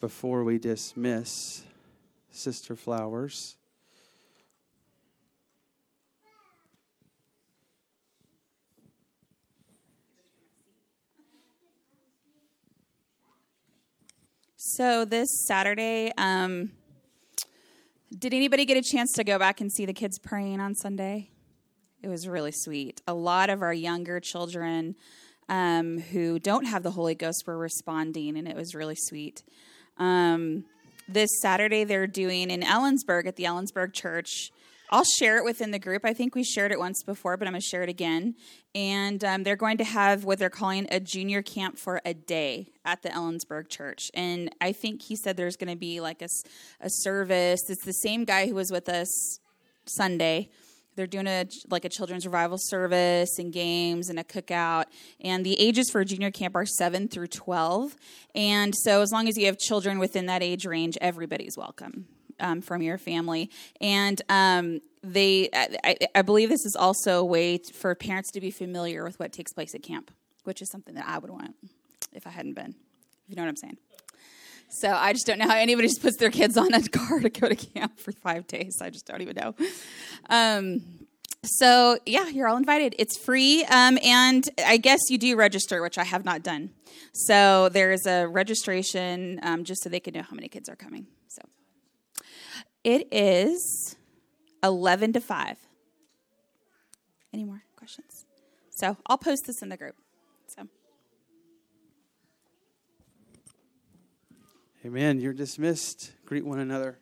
before 0.00 0.42
we 0.42 0.58
dismiss 0.58 1.62
Sister 2.30 2.74
Flowers. 2.74 3.58
So 14.56 15.04
this 15.04 15.44
Saturday, 15.46 16.10
um, 16.16 16.70
did 18.18 18.32
anybody 18.32 18.64
get 18.64 18.78
a 18.78 18.82
chance 18.82 19.12
to 19.12 19.24
go 19.24 19.38
back 19.38 19.60
and 19.60 19.70
see 19.70 19.84
the 19.84 19.92
kids 19.92 20.18
praying 20.18 20.58
on 20.58 20.74
Sunday? 20.74 21.31
It 22.02 22.08
was 22.08 22.26
really 22.26 22.52
sweet. 22.52 23.00
A 23.06 23.14
lot 23.14 23.48
of 23.48 23.62
our 23.62 23.72
younger 23.72 24.18
children 24.18 24.96
um, 25.48 25.98
who 25.98 26.38
don't 26.38 26.64
have 26.64 26.82
the 26.82 26.90
Holy 26.90 27.14
Ghost 27.14 27.44
were 27.46 27.56
responding, 27.56 28.36
and 28.36 28.48
it 28.48 28.56
was 28.56 28.74
really 28.74 28.96
sweet. 28.96 29.44
Um, 29.98 30.64
this 31.08 31.30
Saturday, 31.40 31.84
they're 31.84 32.06
doing 32.06 32.50
in 32.50 32.62
Ellensburg 32.62 33.26
at 33.26 33.36
the 33.36 33.44
Ellensburg 33.44 33.92
Church. 33.92 34.50
I'll 34.90 35.04
share 35.04 35.38
it 35.38 35.44
within 35.44 35.70
the 35.70 35.78
group. 35.78 36.04
I 36.04 36.12
think 36.12 36.34
we 36.34 36.44
shared 36.44 36.70
it 36.72 36.78
once 36.78 37.02
before, 37.02 37.36
but 37.36 37.46
I'm 37.46 37.52
going 37.52 37.62
to 37.62 37.66
share 37.66 37.82
it 37.82 37.88
again. 37.88 38.34
And 38.74 39.22
um, 39.24 39.42
they're 39.42 39.56
going 39.56 39.78
to 39.78 39.84
have 39.84 40.24
what 40.24 40.38
they're 40.38 40.50
calling 40.50 40.86
a 40.90 41.00
junior 41.00 41.40
camp 41.40 41.78
for 41.78 42.02
a 42.04 42.12
day 42.12 42.68
at 42.84 43.02
the 43.02 43.08
Ellensburg 43.08 43.68
Church. 43.68 44.10
And 44.12 44.50
I 44.60 44.72
think 44.72 45.02
he 45.02 45.16
said 45.16 45.36
there's 45.36 45.56
going 45.56 45.72
to 45.72 45.78
be 45.78 46.00
like 46.00 46.20
a, 46.20 46.28
a 46.80 46.90
service. 46.90 47.60
It's 47.70 47.84
the 47.84 47.92
same 47.92 48.24
guy 48.24 48.48
who 48.48 48.54
was 48.54 48.70
with 48.70 48.88
us 48.88 49.38
Sunday. 49.86 50.50
They're 50.94 51.06
doing 51.06 51.26
a 51.26 51.46
like 51.70 51.84
a 51.84 51.88
children's 51.88 52.26
revival 52.26 52.58
service 52.58 53.38
and 53.38 53.52
games 53.52 54.08
and 54.08 54.18
a 54.18 54.24
cookout. 54.24 54.84
And 55.20 55.44
the 55.44 55.58
ages 55.60 55.90
for 55.90 56.04
junior 56.04 56.30
camp 56.30 56.54
are 56.54 56.66
seven 56.66 57.08
through 57.08 57.28
twelve. 57.28 57.96
And 58.34 58.74
so 58.74 59.02
as 59.02 59.10
long 59.12 59.28
as 59.28 59.36
you 59.36 59.46
have 59.46 59.58
children 59.58 59.98
within 59.98 60.26
that 60.26 60.42
age 60.42 60.66
range, 60.66 60.98
everybody's 61.00 61.56
welcome 61.56 62.06
um, 62.40 62.60
from 62.60 62.82
your 62.82 62.98
family. 62.98 63.50
And 63.80 64.20
um, 64.28 64.80
they, 65.02 65.48
I, 65.52 65.96
I, 66.14 66.22
believe 66.22 66.48
this 66.48 66.64
is 66.64 66.76
also 66.76 67.20
a 67.20 67.24
way 67.24 67.58
for 67.58 67.94
parents 67.94 68.30
to 68.32 68.40
be 68.40 68.50
familiar 68.50 69.04
with 69.04 69.18
what 69.18 69.32
takes 69.32 69.52
place 69.52 69.74
at 69.74 69.82
camp, 69.82 70.10
which 70.44 70.62
is 70.62 70.70
something 70.70 70.94
that 70.94 71.06
I 71.08 71.18
would 71.18 71.30
want 71.30 71.54
if 72.12 72.26
I 72.26 72.30
hadn't 72.30 72.54
been. 72.54 72.74
You 73.28 73.36
know 73.36 73.42
what 73.42 73.48
I'm 73.48 73.56
saying. 73.56 73.78
So 74.80 74.90
I 74.90 75.12
just 75.12 75.26
don't 75.26 75.38
know 75.38 75.46
how 75.46 75.56
anybody 75.56 75.86
just 75.86 76.00
puts 76.00 76.16
their 76.16 76.30
kids 76.30 76.56
on 76.56 76.72
a 76.72 76.82
car 76.88 77.20
to 77.20 77.28
go 77.28 77.48
to 77.48 77.54
camp 77.54 77.98
for 77.98 78.10
five 78.12 78.46
days. 78.46 78.78
I 78.80 78.90
just 78.90 79.06
don't 79.06 79.20
even 79.20 79.36
know. 79.36 79.54
Um, 80.30 80.80
so 81.44 81.98
yeah, 82.06 82.28
you're 82.28 82.48
all 82.48 82.56
invited. 82.56 82.94
It's 82.98 83.18
free, 83.18 83.64
um, 83.64 83.98
and 84.02 84.48
I 84.64 84.76
guess 84.76 85.00
you 85.10 85.18
do 85.18 85.36
register, 85.36 85.82
which 85.82 85.98
I 85.98 86.04
have 86.04 86.24
not 86.24 86.42
done. 86.42 86.70
So 87.12 87.68
there's 87.68 88.06
a 88.06 88.26
registration 88.26 89.40
um, 89.42 89.64
just 89.64 89.82
so 89.82 89.90
they 89.90 90.00
can 90.00 90.14
know 90.14 90.22
how 90.22 90.34
many 90.34 90.48
kids 90.48 90.68
are 90.68 90.76
coming. 90.76 91.06
So. 91.28 91.42
It 92.84 93.08
is 93.12 93.96
11 94.62 95.12
to 95.14 95.20
5. 95.20 95.56
Any 97.34 97.44
more 97.44 97.62
questions? 97.76 98.24
So 98.70 98.96
I'll 99.06 99.18
post 99.18 99.44
this 99.46 99.62
in 99.62 99.68
the 99.68 99.76
group. 99.76 99.96
So. 100.46 100.68
Amen. 104.84 105.20
You're 105.20 105.32
dismissed. 105.32 106.12
Greet 106.26 106.44
one 106.44 106.58
another. 106.58 106.98